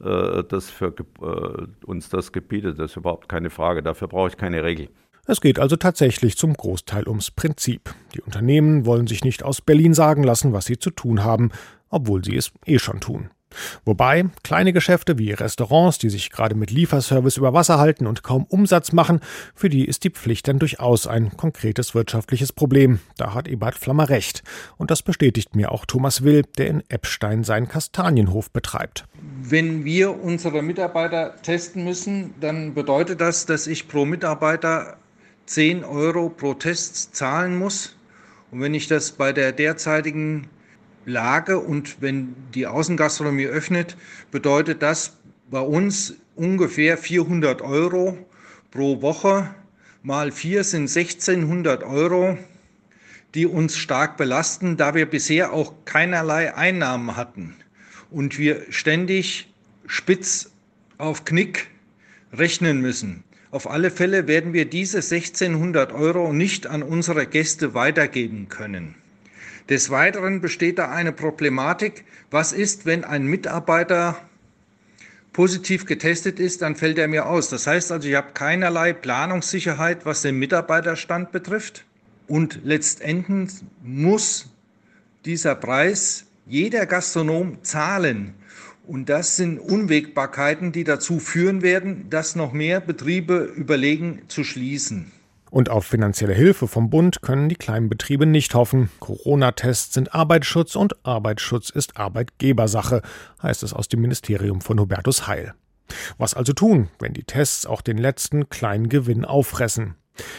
äh, 0.03 0.43
das 0.43 0.69
für 0.69 0.93
äh, 1.21 1.85
uns 1.85 2.09
das 2.09 2.31
gebietet. 2.31 2.77
Das 2.77 2.91
ist 2.91 2.97
überhaupt 2.97 3.29
keine 3.29 3.49
Frage. 3.49 3.81
Dafür 3.81 4.07
brauche 4.07 4.29
ich 4.29 4.37
keine 4.37 4.63
Regel. 4.63 4.89
Es 5.25 5.41
geht 5.41 5.59
also 5.59 5.75
tatsächlich 5.75 6.37
zum 6.37 6.53
Großteil 6.53 7.07
ums 7.07 7.31
Prinzip. 7.31 7.95
Die 8.13 8.21
Unternehmen 8.21 8.85
wollen 8.85 9.07
sich 9.07 9.23
nicht 9.23 9.41
aus 9.41 9.61
Berlin 9.61 9.95
sagen 9.95 10.23
lassen, 10.23 10.53
was 10.53 10.65
sie 10.65 10.77
zu 10.77 10.91
tun 10.91 11.23
haben, 11.23 11.51
obwohl 11.91 12.23
sie 12.23 12.35
es 12.35 12.51
eh 12.65 12.79
schon 12.79 12.99
tun. 12.99 13.29
Wobei 13.85 14.25
kleine 14.43 14.73
Geschäfte 14.73 15.17
wie 15.17 15.31
Restaurants, 15.31 15.97
die 15.97 16.09
sich 16.09 16.29
gerade 16.29 16.55
mit 16.55 16.71
Lieferservice 16.71 17.37
über 17.37 17.53
Wasser 17.53 17.79
halten 17.79 18.07
und 18.07 18.23
kaum 18.23 18.45
Umsatz 18.45 18.91
machen, 18.91 19.19
für 19.55 19.69
die 19.69 19.85
ist 19.85 20.03
die 20.03 20.09
Pflicht 20.09 20.47
dann 20.47 20.59
durchaus 20.59 21.07
ein 21.07 21.35
konkretes 21.35 21.93
wirtschaftliches 21.93 22.53
Problem. 22.53 22.99
Da 23.17 23.33
hat 23.33 23.47
Ebert 23.47 23.75
Flammer 23.75 24.09
recht. 24.09 24.43
Und 24.77 24.91
das 24.91 25.01
bestätigt 25.01 25.55
mir 25.55 25.71
auch 25.71 25.85
Thomas 25.85 26.23
Will, 26.23 26.43
der 26.57 26.67
in 26.67 26.83
Eppstein 26.89 27.43
seinen 27.43 27.67
Kastanienhof 27.67 28.51
betreibt. 28.51 29.05
Wenn 29.41 29.85
wir 29.85 30.23
unsere 30.23 30.61
Mitarbeiter 30.61 31.35
testen 31.41 31.83
müssen, 31.83 32.33
dann 32.39 32.73
bedeutet 32.73 33.21
das, 33.21 33.45
dass 33.45 33.67
ich 33.67 33.87
pro 33.87 34.05
Mitarbeiter 34.05 34.97
10 35.47 35.83
Euro 35.83 36.29
pro 36.29 36.53
Test 36.53 37.15
zahlen 37.15 37.57
muss. 37.57 37.95
Und 38.51 38.61
wenn 38.61 38.73
ich 38.73 38.87
das 38.87 39.11
bei 39.11 39.33
der 39.33 39.51
derzeitigen 39.51 40.47
Lage 41.05 41.59
und 41.59 42.01
wenn 42.01 42.35
die 42.53 42.67
Außengastronomie 42.67 43.47
öffnet, 43.47 43.97
bedeutet 44.31 44.81
das 44.81 45.17
bei 45.49 45.59
uns 45.59 46.15
ungefähr 46.35 46.97
400 46.97 47.61
Euro 47.61 48.17
pro 48.71 49.01
Woche. 49.01 49.53
Mal 50.03 50.31
vier 50.31 50.63
sind 50.63 50.89
1600 50.89 51.83
Euro, 51.83 52.37
die 53.35 53.45
uns 53.45 53.77
stark 53.77 54.17
belasten, 54.17 54.77
da 54.77 54.95
wir 54.95 55.05
bisher 55.05 55.53
auch 55.53 55.73
keinerlei 55.85 56.55
Einnahmen 56.55 57.15
hatten 57.15 57.55
und 58.09 58.37
wir 58.37 58.65
ständig 58.69 59.51
spitz 59.87 60.51
auf 60.97 61.25
Knick 61.25 61.67
rechnen 62.33 62.81
müssen. 62.81 63.23
Auf 63.51 63.69
alle 63.69 63.91
Fälle 63.91 64.27
werden 64.27 64.53
wir 64.53 64.65
diese 64.65 64.97
1600 64.97 65.91
Euro 65.91 66.31
nicht 66.31 66.67
an 66.67 66.83
unsere 66.83 67.25
Gäste 67.27 67.73
weitergeben 67.73 68.47
können. 68.47 68.95
Des 69.69 69.89
Weiteren 69.89 70.41
besteht 70.41 70.79
da 70.79 70.89
eine 70.89 71.11
Problematik. 71.11 72.05
Was 72.29 72.53
ist, 72.53 72.85
wenn 72.85 73.03
ein 73.03 73.25
Mitarbeiter 73.25 74.17
positiv 75.33 75.85
getestet 75.85 76.39
ist, 76.39 76.61
dann 76.61 76.75
fällt 76.75 76.97
er 76.97 77.07
mir 77.07 77.25
aus. 77.27 77.49
Das 77.49 77.67
heißt 77.67 77.91
also, 77.91 78.07
ich 78.07 78.15
habe 78.15 78.33
keinerlei 78.33 78.93
Planungssicherheit, 78.93 80.05
was 80.05 80.21
den 80.21 80.37
Mitarbeiterstand 80.39 81.31
betrifft. 81.31 81.85
Und 82.27 82.61
letztendlich 82.63 83.61
muss 83.83 84.49
dieser 85.25 85.55
Preis 85.55 86.25
jeder 86.45 86.85
Gastronom 86.85 87.63
zahlen. 87.63 88.33
Und 88.87 89.09
das 89.09 89.37
sind 89.37 89.59
Unwägbarkeiten, 89.59 90.71
die 90.71 90.83
dazu 90.83 91.19
führen 91.19 91.61
werden, 91.61 92.09
dass 92.09 92.35
noch 92.35 92.51
mehr 92.51 92.81
Betriebe 92.81 93.43
überlegen 93.55 94.23
zu 94.27 94.43
schließen. 94.43 95.11
Und 95.51 95.69
auf 95.69 95.85
finanzielle 95.85 96.33
Hilfe 96.33 96.65
vom 96.65 96.89
Bund 96.89 97.21
können 97.21 97.49
die 97.49 97.57
kleinen 97.57 97.89
Betriebe 97.89 98.25
nicht 98.25 98.55
hoffen. 98.55 98.89
Corona-Tests 99.01 99.93
sind 99.93 100.15
Arbeitsschutz 100.15 100.77
und 100.77 101.05
Arbeitsschutz 101.05 101.69
ist 101.69 101.97
Arbeitgebersache, 101.97 103.01
heißt 103.43 103.61
es 103.63 103.73
aus 103.73 103.89
dem 103.89 103.99
Ministerium 103.99 104.61
von 104.61 104.79
Hubertus 104.79 105.27
Heil. 105.27 105.53
Was 106.17 106.35
also 106.35 106.53
tun, 106.53 106.87
wenn 106.99 107.13
die 107.13 107.25
Tests 107.25 107.65
auch 107.65 107.81
den 107.81 107.97
letzten 107.97 108.47
kleinen 108.47 108.87
Gewinn 108.87 109.25
auffressen? 109.25 109.95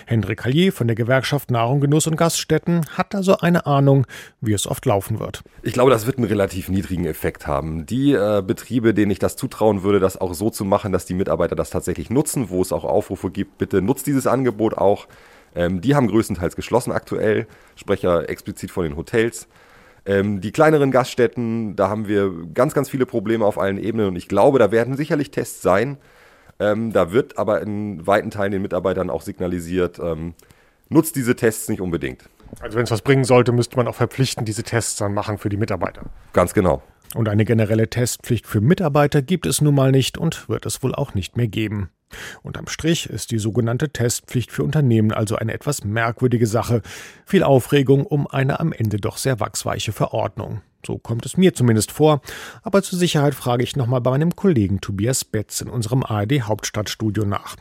Hendrik 0.07 0.45
Hallier 0.45 0.73
von 0.73 0.87
der 0.87 0.97
Gewerkschaft 0.97 1.51
Nahrung, 1.51 1.81
Genuss 1.81 2.07
und 2.07 2.17
Gaststätten 2.17 2.87
hat 2.97 3.15
also 3.15 3.37
eine 3.39 3.67
Ahnung, 3.67 4.07
wie 4.41 4.53
es 4.53 4.67
oft 4.67 4.85
laufen 4.87 5.21
wird. 5.21 5.43
Ich 5.63 5.73
glaube, 5.73 5.91
das 5.91 6.07
wird 6.07 6.19
einen 6.19 6.27
relativ 6.27 6.69
niedrigen 6.69 7.07
Effekt 7.07 7.47
haben. 7.47 7.87
Die 7.87 8.13
äh, 8.13 8.43
Betriebe, 8.47 8.95
denen 8.95 9.11
ich 9.11 9.19
das 9.19 9.37
zutrauen 9.37 9.83
würde, 9.83 10.01
das 10.01 10.21
auch 10.21 10.35
so 10.35 10.51
zu 10.51 10.65
machen, 10.65 10.93
dass 10.93 11.07
die 11.07 11.15
Mitarbeiter 11.15 11.57
das 11.57 11.71
tatsächlich 11.71 12.11
nutzen, 12.11 12.51
wo 12.51 12.63
es 12.63 12.73
auch 12.73 12.85
Aufrufe 12.85 13.31
gibt, 13.31 13.59
bitte 13.59 13.83
nutzt 13.83 14.07
dieses 14.07 14.27
Angebot 14.27 14.77
auch. 14.77 15.07
Ähm, 15.55 15.81
die 15.81 15.95
haben 15.95 16.09
größtenteils 16.09 16.57
geschlossen 16.57 16.93
aktuell, 16.93 17.47
spreche 17.77 18.29
explizit 18.29 18.71
von 18.71 18.85
den 18.85 18.97
Hotels. 18.97 19.49
Ähm, 20.05 20.41
die 20.41 20.51
kleineren 20.51 20.91
Gaststätten, 20.91 21.77
da 21.77 21.89
haben 21.89 22.09
wir 22.09 22.33
ganz, 22.55 22.75
ganz 22.75 22.91
viele 22.91 23.07
Probleme 23.07 23.45
auf 23.45 23.59
allen 23.59 23.79
Ebenen 23.79 24.09
und 24.09 24.17
ich 24.17 24.29
glaube, 24.29 24.59
da 24.59 24.73
werden 24.73 24.97
sicherlich 24.97 25.31
Tests 25.31 25.63
sein. 25.63 25.99
Ähm, 26.59 26.93
da 26.93 27.13
wird 27.13 27.39
aber 27.39 27.63
in 27.63 28.07
weiten 28.07 28.31
Teilen 28.31 28.53
den 28.53 28.63
Mitarbeitern 28.63 29.11
auch 29.11 29.23
signalisiert, 29.23 29.99
ähm, 29.99 30.35
nutzt 30.89 31.17
diese 31.17 31.35
Tests 31.35 31.69
nicht 31.69 31.81
unbedingt. 31.81 32.29
Also 32.61 32.77
wenn 32.77 32.85
es 32.85 32.91
was 32.91 33.03
bringen 33.03 33.25
sollte, 33.25 33.53
müsste 33.53 33.77
man 33.77 33.89
auch 33.89 33.95
verpflichtend 33.95 34.47
diese 34.47 34.63
Tests 34.63 34.97
dann 34.97 35.15
machen 35.15 35.39
für 35.39 35.49
die 35.49 35.57
Mitarbeiter. 35.57 36.03
Ganz 36.33 36.53
genau. 36.55 36.83
Und 37.15 37.29
eine 37.29 37.45
generelle 37.45 37.89
Testpflicht 37.89 38.47
für 38.47 38.61
Mitarbeiter 38.61 39.23
gibt 39.23 39.47
es 39.47 39.61
nun 39.61 39.75
mal 39.75 39.91
nicht 39.91 40.17
und 40.17 40.49
wird 40.49 40.67
es 40.67 40.83
wohl 40.83 40.95
auch 40.95 41.15
nicht 41.15 41.37
mehr 41.37 41.49
geben. 41.49 41.91
Unterm 42.43 42.69
Strich 42.69 43.09
ist 43.09 43.31
die 43.31 43.39
sogenannte 43.39 43.91
Testpflicht 43.91 44.53
für 44.53 44.65
Unternehmen 44.65 45.13
also 45.13 45.37
eine 45.37 45.53
etwas 45.53 45.85
merkwürdige 45.85 46.47
Sache. 46.47 46.83
Viel 47.27 47.43
Aufregung 47.43 48.05
um 48.05 48.27
eine 48.27 48.61
am 48.61 48.73
Ende 48.73 48.99
doch 48.99 49.17
sehr 49.17 49.41
wachsweiche 49.41 49.93
Verordnung. 49.93 50.61
So 50.85 50.99
kommt 50.99 51.27
es 51.27 51.37
mir 51.37 51.55
zumindest 51.55 51.93
vor. 51.93 52.21
Aber 52.63 52.83
zur 52.83 52.99
Sicherheit 52.99 53.35
frage 53.35 53.63
ich 53.63 53.77
nochmal 53.77 54.01
bei 54.01 54.11
meinem 54.11 54.35
Kollegen 54.35 54.81
Tobias 54.81 55.25
Betz 55.25 55.61
in 55.61 55.69
unserem 55.69 56.03
ARD 56.03 56.43
Hauptstadtstudio 56.43 57.25
nach. 57.25 57.57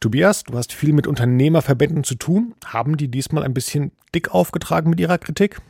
Tobias, 0.00 0.44
du 0.44 0.56
hast 0.56 0.72
viel 0.72 0.92
mit 0.92 1.06
Unternehmerverbänden 1.06 2.04
zu 2.04 2.16
tun. 2.16 2.54
Haben 2.64 2.96
die 2.96 3.08
diesmal 3.08 3.42
ein 3.42 3.54
bisschen 3.54 3.92
dick 4.14 4.34
aufgetragen 4.34 4.90
mit 4.90 5.00
ihrer 5.00 5.18
Kritik? 5.18 5.60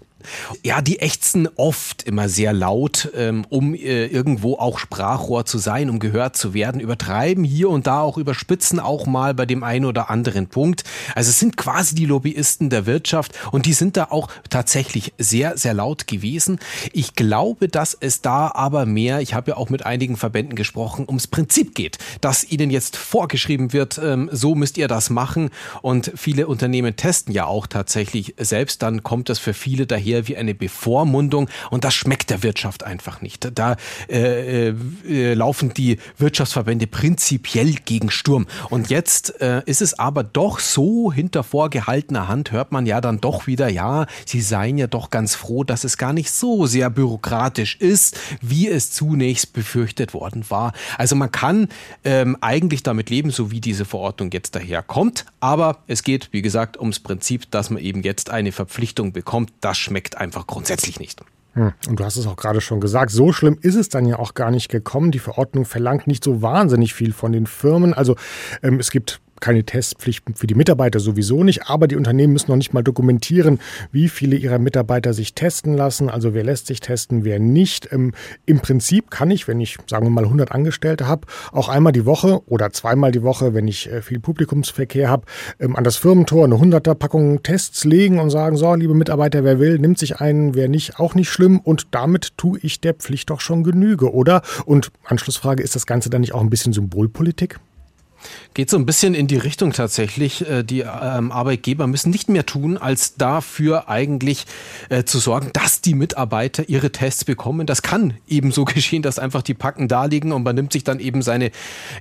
Ja, 0.62 0.80
die 0.80 0.98
ächzen 0.98 1.48
oft 1.56 2.02
immer 2.02 2.28
sehr 2.28 2.52
laut, 2.52 3.10
ähm, 3.14 3.44
um 3.48 3.74
äh, 3.74 4.06
irgendwo 4.06 4.54
auch 4.54 4.78
Sprachrohr 4.78 5.44
zu 5.44 5.58
sein, 5.58 5.90
um 5.90 5.98
gehört 5.98 6.36
zu 6.36 6.54
werden, 6.54 6.80
übertreiben 6.80 7.44
hier 7.44 7.68
und 7.70 7.86
da 7.86 8.00
auch 8.00 8.18
überspitzen 8.18 8.80
auch 8.80 9.06
mal 9.06 9.34
bei 9.34 9.46
dem 9.46 9.62
einen 9.62 9.84
oder 9.84 10.10
anderen 10.10 10.48
Punkt. 10.48 10.84
Also 11.14 11.30
es 11.30 11.38
sind 11.38 11.56
quasi 11.56 11.94
die 11.94 12.06
Lobbyisten 12.06 12.70
der 12.70 12.86
Wirtschaft 12.86 13.32
und 13.52 13.66
die 13.66 13.72
sind 13.72 13.96
da 13.96 14.04
auch 14.10 14.28
tatsächlich 14.50 15.12
sehr, 15.18 15.56
sehr 15.58 15.74
laut 15.74 16.06
gewesen. 16.06 16.58
Ich 16.92 17.14
glaube, 17.14 17.68
dass 17.68 17.96
es 17.98 18.22
da 18.22 18.50
aber 18.52 18.86
mehr, 18.86 19.20
ich 19.20 19.34
habe 19.34 19.52
ja 19.52 19.56
auch 19.56 19.70
mit 19.70 19.84
einigen 19.86 20.16
Verbänden 20.16 20.56
gesprochen, 20.56 21.04
ums 21.06 21.26
Prinzip 21.26 21.74
geht, 21.74 21.98
dass 22.20 22.44
ihnen 22.44 22.70
jetzt 22.70 22.96
vorgeschrieben 22.96 23.72
wird, 23.72 23.98
ähm, 24.02 24.28
so 24.32 24.54
müsst 24.54 24.78
ihr 24.78 24.88
das 24.88 25.10
machen 25.10 25.50
und 25.82 26.12
viele 26.16 26.46
Unternehmen 26.46 26.96
testen 26.96 27.32
ja 27.32 27.46
auch 27.46 27.66
tatsächlich 27.66 28.34
selbst, 28.38 28.82
dann 28.82 29.02
kommt 29.02 29.28
das 29.28 29.38
für 29.38 29.54
viele 29.54 29.86
daher 30.06 30.28
wie 30.28 30.36
eine 30.36 30.54
Bevormundung 30.54 31.48
und 31.70 31.84
das 31.84 31.94
schmeckt 31.94 32.30
der 32.30 32.42
Wirtschaft 32.42 32.84
einfach 32.84 33.20
nicht. 33.20 33.50
Da 33.54 33.76
äh, 34.08 34.68
äh, 34.68 35.34
laufen 35.34 35.74
die 35.74 35.98
Wirtschaftsverbände 36.18 36.86
prinzipiell 36.86 37.74
gegen 37.84 38.10
Sturm. 38.10 38.46
Und 38.70 38.90
jetzt 38.90 39.40
äh, 39.40 39.62
ist 39.66 39.82
es 39.82 39.98
aber 39.98 40.22
doch 40.22 40.60
so, 40.60 41.12
hinter 41.12 41.42
vorgehaltener 41.42 42.28
Hand 42.28 42.52
hört 42.52 42.72
man 42.72 42.86
ja 42.86 43.00
dann 43.00 43.20
doch 43.20 43.46
wieder, 43.46 43.68
ja, 43.68 44.06
sie 44.24 44.40
seien 44.40 44.78
ja 44.78 44.86
doch 44.86 45.10
ganz 45.10 45.34
froh, 45.34 45.64
dass 45.64 45.84
es 45.84 45.98
gar 45.98 46.12
nicht 46.12 46.30
so 46.30 46.66
sehr 46.66 46.90
bürokratisch 46.90 47.76
ist, 47.76 48.18
wie 48.40 48.68
es 48.68 48.90
zunächst 48.92 49.52
befürchtet 49.52 50.14
worden 50.14 50.44
war. 50.48 50.72
Also 50.98 51.16
man 51.16 51.32
kann 51.32 51.68
ähm, 52.04 52.36
eigentlich 52.40 52.82
damit 52.82 53.10
leben, 53.10 53.30
so 53.30 53.50
wie 53.50 53.60
diese 53.60 53.84
Verordnung 53.84 54.30
jetzt 54.32 54.54
daherkommt, 54.54 55.26
aber 55.40 55.78
es 55.86 56.02
geht, 56.02 56.28
wie 56.32 56.42
gesagt, 56.42 56.78
ums 56.78 57.00
Prinzip, 57.00 57.50
dass 57.50 57.70
man 57.70 57.82
eben 57.82 58.02
jetzt 58.02 58.30
eine 58.30 58.52
Verpflichtung 58.52 59.12
bekommt. 59.12 59.52
Das 59.60 59.78
schmeckt 59.78 59.95
schmeckt 59.96 60.18
einfach 60.18 60.46
grundsätzlich 60.46 61.00
nicht. 61.00 61.22
Hm, 61.54 61.72
und 61.88 61.98
du 61.98 62.04
hast 62.04 62.16
es 62.16 62.26
auch 62.26 62.36
gerade 62.36 62.60
schon 62.60 62.80
gesagt, 62.80 63.10
so 63.10 63.32
schlimm 63.32 63.56
ist 63.62 63.76
es 63.76 63.88
dann 63.88 64.04
ja 64.04 64.18
auch 64.18 64.34
gar 64.34 64.50
nicht 64.50 64.68
gekommen. 64.68 65.10
Die 65.10 65.18
Verordnung 65.18 65.64
verlangt 65.64 66.06
nicht 66.06 66.22
so 66.22 66.42
wahnsinnig 66.42 66.92
viel 66.92 67.14
von 67.14 67.32
den 67.32 67.46
Firmen. 67.46 67.94
Also 67.94 68.14
ähm, 68.62 68.78
es 68.78 68.90
gibt 68.90 69.22
keine 69.40 69.64
Testpflicht 69.64 70.24
für 70.34 70.46
die 70.46 70.54
Mitarbeiter 70.54 71.00
sowieso 71.00 71.44
nicht, 71.44 71.68
aber 71.68 71.88
die 71.88 71.96
Unternehmen 71.96 72.32
müssen 72.32 72.50
noch 72.50 72.56
nicht 72.56 72.72
mal 72.72 72.82
dokumentieren, 72.82 73.60
wie 73.92 74.08
viele 74.08 74.36
ihrer 74.36 74.58
Mitarbeiter 74.58 75.12
sich 75.12 75.34
testen 75.34 75.74
lassen, 75.74 76.10
also 76.10 76.34
wer 76.34 76.44
lässt 76.44 76.66
sich 76.66 76.80
testen, 76.80 77.24
wer 77.24 77.38
nicht. 77.38 77.92
Ähm, 77.92 78.12
Im 78.46 78.60
Prinzip 78.60 79.10
kann 79.10 79.30
ich, 79.30 79.48
wenn 79.48 79.60
ich, 79.60 79.78
sagen 79.88 80.06
wir 80.06 80.10
mal, 80.10 80.24
100 80.24 80.52
Angestellte 80.52 81.06
habe, 81.06 81.26
auch 81.52 81.68
einmal 81.68 81.92
die 81.92 82.06
Woche 82.06 82.40
oder 82.46 82.70
zweimal 82.70 83.12
die 83.12 83.22
Woche, 83.22 83.54
wenn 83.54 83.68
ich 83.68 83.90
äh, 83.90 84.02
viel 84.02 84.20
Publikumsverkehr 84.20 85.08
habe, 85.08 85.24
ähm, 85.60 85.76
an 85.76 85.84
das 85.84 85.96
Firmentor 85.96 86.44
eine 86.44 86.56
100er 86.56 86.94
Packung 86.94 87.42
Tests 87.42 87.84
legen 87.84 88.18
und 88.18 88.30
sagen, 88.30 88.56
so, 88.56 88.74
liebe 88.74 88.94
Mitarbeiter, 88.94 89.44
wer 89.44 89.58
will, 89.58 89.78
nimmt 89.78 89.98
sich 89.98 90.20
einen, 90.20 90.54
wer 90.54 90.68
nicht, 90.68 90.98
auch 90.98 91.14
nicht 91.14 91.30
schlimm 91.30 91.60
und 91.60 91.88
damit 91.90 92.36
tue 92.36 92.58
ich 92.62 92.80
der 92.80 92.94
Pflicht 92.94 93.30
doch 93.30 93.40
schon 93.40 93.64
Genüge, 93.64 94.12
oder? 94.12 94.42
Und 94.64 94.90
Anschlussfrage, 95.04 95.62
ist 95.62 95.74
das 95.74 95.86
Ganze 95.86 96.10
dann 96.10 96.20
nicht 96.20 96.34
auch 96.34 96.40
ein 96.40 96.50
bisschen 96.50 96.72
Symbolpolitik? 96.72 97.58
Geht 98.54 98.70
so 98.70 98.78
ein 98.78 98.86
bisschen 98.86 99.14
in 99.14 99.26
die 99.26 99.36
Richtung 99.36 99.72
tatsächlich. 99.72 100.48
Äh, 100.48 100.62
die 100.62 100.80
ähm, 100.80 101.32
Arbeitgeber 101.32 101.86
müssen 101.86 102.10
nicht 102.10 102.28
mehr 102.28 102.46
tun, 102.46 102.78
als 102.78 103.16
dafür 103.16 103.88
eigentlich 103.88 104.46
äh, 104.88 105.04
zu 105.04 105.18
sorgen, 105.18 105.50
dass 105.52 105.80
die 105.80 105.94
Mitarbeiter 105.94 106.68
ihre 106.68 106.90
Tests 106.90 107.24
bekommen. 107.24 107.66
Das 107.66 107.82
kann 107.82 108.14
eben 108.28 108.52
so 108.52 108.64
geschehen, 108.76 109.02
dass 109.02 109.18
einfach 109.18 109.42
die 109.42 109.54
Packen 109.54 109.88
da 109.88 110.06
liegen 110.06 110.32
und 110.32 110.42
man 110.42 110.54
nimmt 110.54 110.72
sich 110.72 110.84
dann 110.84 111.00
eben 111.00 111.22
seine, 111.22 111.50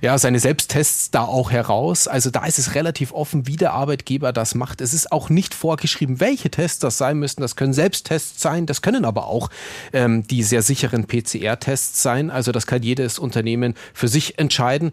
ja, 0.02 0.16
seine 0.18 0.38
Selbsttests 0.38 1.10
da 1.10 1.22
auch 1.22 1.50
heraus. 1.50 2.08
Also 2.08 2.30
da 2.30 2.46
ist 2.46 2.58
es 2.58 2.74
relativ 2.74 3.12
offen, 3.12 3.46
wie 3.46 3.56
der 3.56 3.72
Arbeitgeber 3.72 4.32
das 4.32 4.54
macht. 4.54 4.80
Es 4.80 4.94
ist 4.94 5.12
auch 5.12 5.28
nicht 5.28 5.54
vorgeschrieben, 5.54 6.20
welche 6.20 6.50
Tests 6.50 6.78
das 6.78 6.98
sein 6.98 7.18
müssen. 7.18 7.40
Das 7.42 7.56
können 7.56 7.72
Selbsttests 7.72 8.40
sein, 8.40 8.66
das 8.66 8.82
können 8.82 9.04
aber 9.04 9.26
auch 9.26 9.50
ähm, 9.92 10.26
die 10.26 10.42
sehr 10.42 10.62
sicheren 10.62 11.06
PCR-Tests 11.06 12.02
sein. 12.02 12.30
Also 12.30 12.52
das 12.52 12.66
kann 12.66 12.82
jedes 12.82 13.18
Unternehmen 13.18 13.74
für 13.92 14.08
sich 14.08 14.38
entscheiden. 14.38 14.92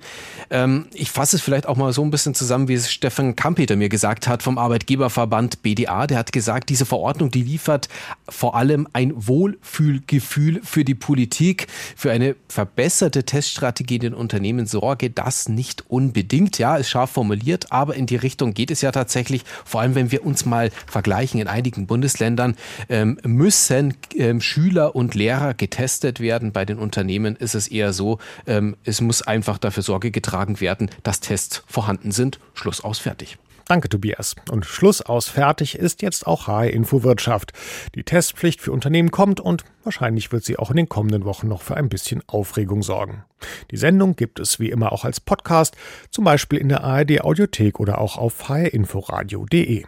Ähm, 0.50 0.88
ich 0.94 1.12
fasse 1.12 1.23
es 1.32 1.42
vielleicht 1.42 1.68
auch 1.68 1.78
mal 1.78 1.94
so 1.94 2.04
ein 2.04 2.12
bisschen 2.12 2.36
zusammen, 2.36 2.68
wie 2.68 2.74
es 2.74 2.92
Stefan 2.92 3.38
Kampeter 3.38 3.78
mir 3.78 3.88
gesagt 3.88 4.28
hat 4.28 4.44
vom 4.44 4.58
Arbeitgeberverband 4.58 5.62
BDA. 5.62 6.06
Der 6.08 6.18
hat 6.18 6.34
gesagt, 6.34 6.68
diese 6.68 6.86
Verordnung, 6.86 7.32
die 7.32 7.44
liefert 7.44 7.88
vor 8.28 8.56
allem 8.56 8.90
ein 8.92 9.14
Wohlfühlgefühl 9.16 10.60
für 10.64 10.84
die 10.84 10.96
Politik, 10.96 11.68
für 11.96 12.12
eine 12.12 12.36
verbesserte 12.50 13.24
Teststrategie 13.24 13.96
in 13.96 14.02
den 14.02 14.14
Unternehmen 14.14 14.66
sorge 14.66 15.10
das 15.10 15.48
nicht 15.48 15.90
unbedingt. 15.90 16.58
Ja, 16.58 16.76
ist 16.76 16.90
scharf 16.90 17.12
formuliert, 17.12 17.72
aber 17.72 17.96
in 17.96 18.06
die 18.06 18.18
Richtung 18.18 18.54
geht 18.54 18.72
es 18.72 18.82
ja 18.82 18.92
tatsächlich. 18.92 19.44
Vor 19.64 19.82
allem, 19.82 19.96
wenn 19.96 20.12
wir 20.12 20.26
uns 20.26 20.46
mal 20.46 20.72
vergleichen, 20.88 21.40
in 21.40 21.48
einigen 21.48 21.88
Bundesländern 21.88 22.56
ähm, 22.90 23.20
müssen 23.24 23.94
ähm, 24.18 24.42
Schüler 24.42 24.96
und 24.96 25.16
Lehrer 25.16 25.54
getestet 25.54 26.20
werden. 26.20 26.52
Bei 26.52 26.66
den 26.66 26.80
Unternehmen 26.80 27.36
ist 27.36 27.56
es 27.56 27.68
eher 27.68 27.94
so, 27.94 28.20
ähm, 28.48 28.76
es 28.84 29.00
muss 29.00 29.22
einfach 29.22 29.58
dafür 29.58 29.84
Sorge 29.84 30.12
getragen 30.12 30.60
werden, 30.60 30.90
dass 31.04 31.13
Tests 31.20 31.64
vorhanden 31.68 32.12
sind. 32.12 32.40
Schluss 32.54 32.84
aus 32.84 33.00
fertig. 33.00 33.38
Danke, 33.66 33.88
Tobias. 33.88 34.36
Und 34.52 34.66
Schluss 34.66 35.02
aus 35.02 35.30
fertig 35.30 35.76
ist 35.76 36.02
jetzt 36.02 36.28
auch 36.28 36.48
HR 36.48 36.70
Info 36.70 37.04
Wirtschaft. 37.04 37.54
Die 37.96 38.04
Testpflicht 38.04 38.62
für 38.62 38.74
Unternehmen 38.74 39.12
kommt 39.12 39.40
und 39.40 39.64
wahrscheinlich 39.84 40.32
wird 40.32 40.44
sie 40.44 40.58
auch 40.58 40.70
in 40.70 40.78
den 40.78 40.90
kommenden 40.90 41.24
Wochen 41.24 41.48
noch 41.48 41.62
für 41.62 41.78
ein 41.78 41.88
bisschen 41.88 42.22
Aufregung 42.28 42.84
sorgen. 42.84 43.24
Die 43.72 43.78
Sendung 43.78 44.16
gibt 44.16 44.40
es 44.40 44.60
wie 44.60 44.70
immer 44.70 44.92
auch 44.92 45.06
als 45.06 45.22
Podcast, 45.22 45.76
zum 46.12 46.26
Beispiel 46.26 46.60
in 46.60 46.70
der 46.70 46.84
ARD 46.84 47.22
Audiothek 47.22 47.80
oder 47.80 48.00
auch 48.00 48.18
auf 48.18 48.50
hrinforadio.de. 48.50 49.86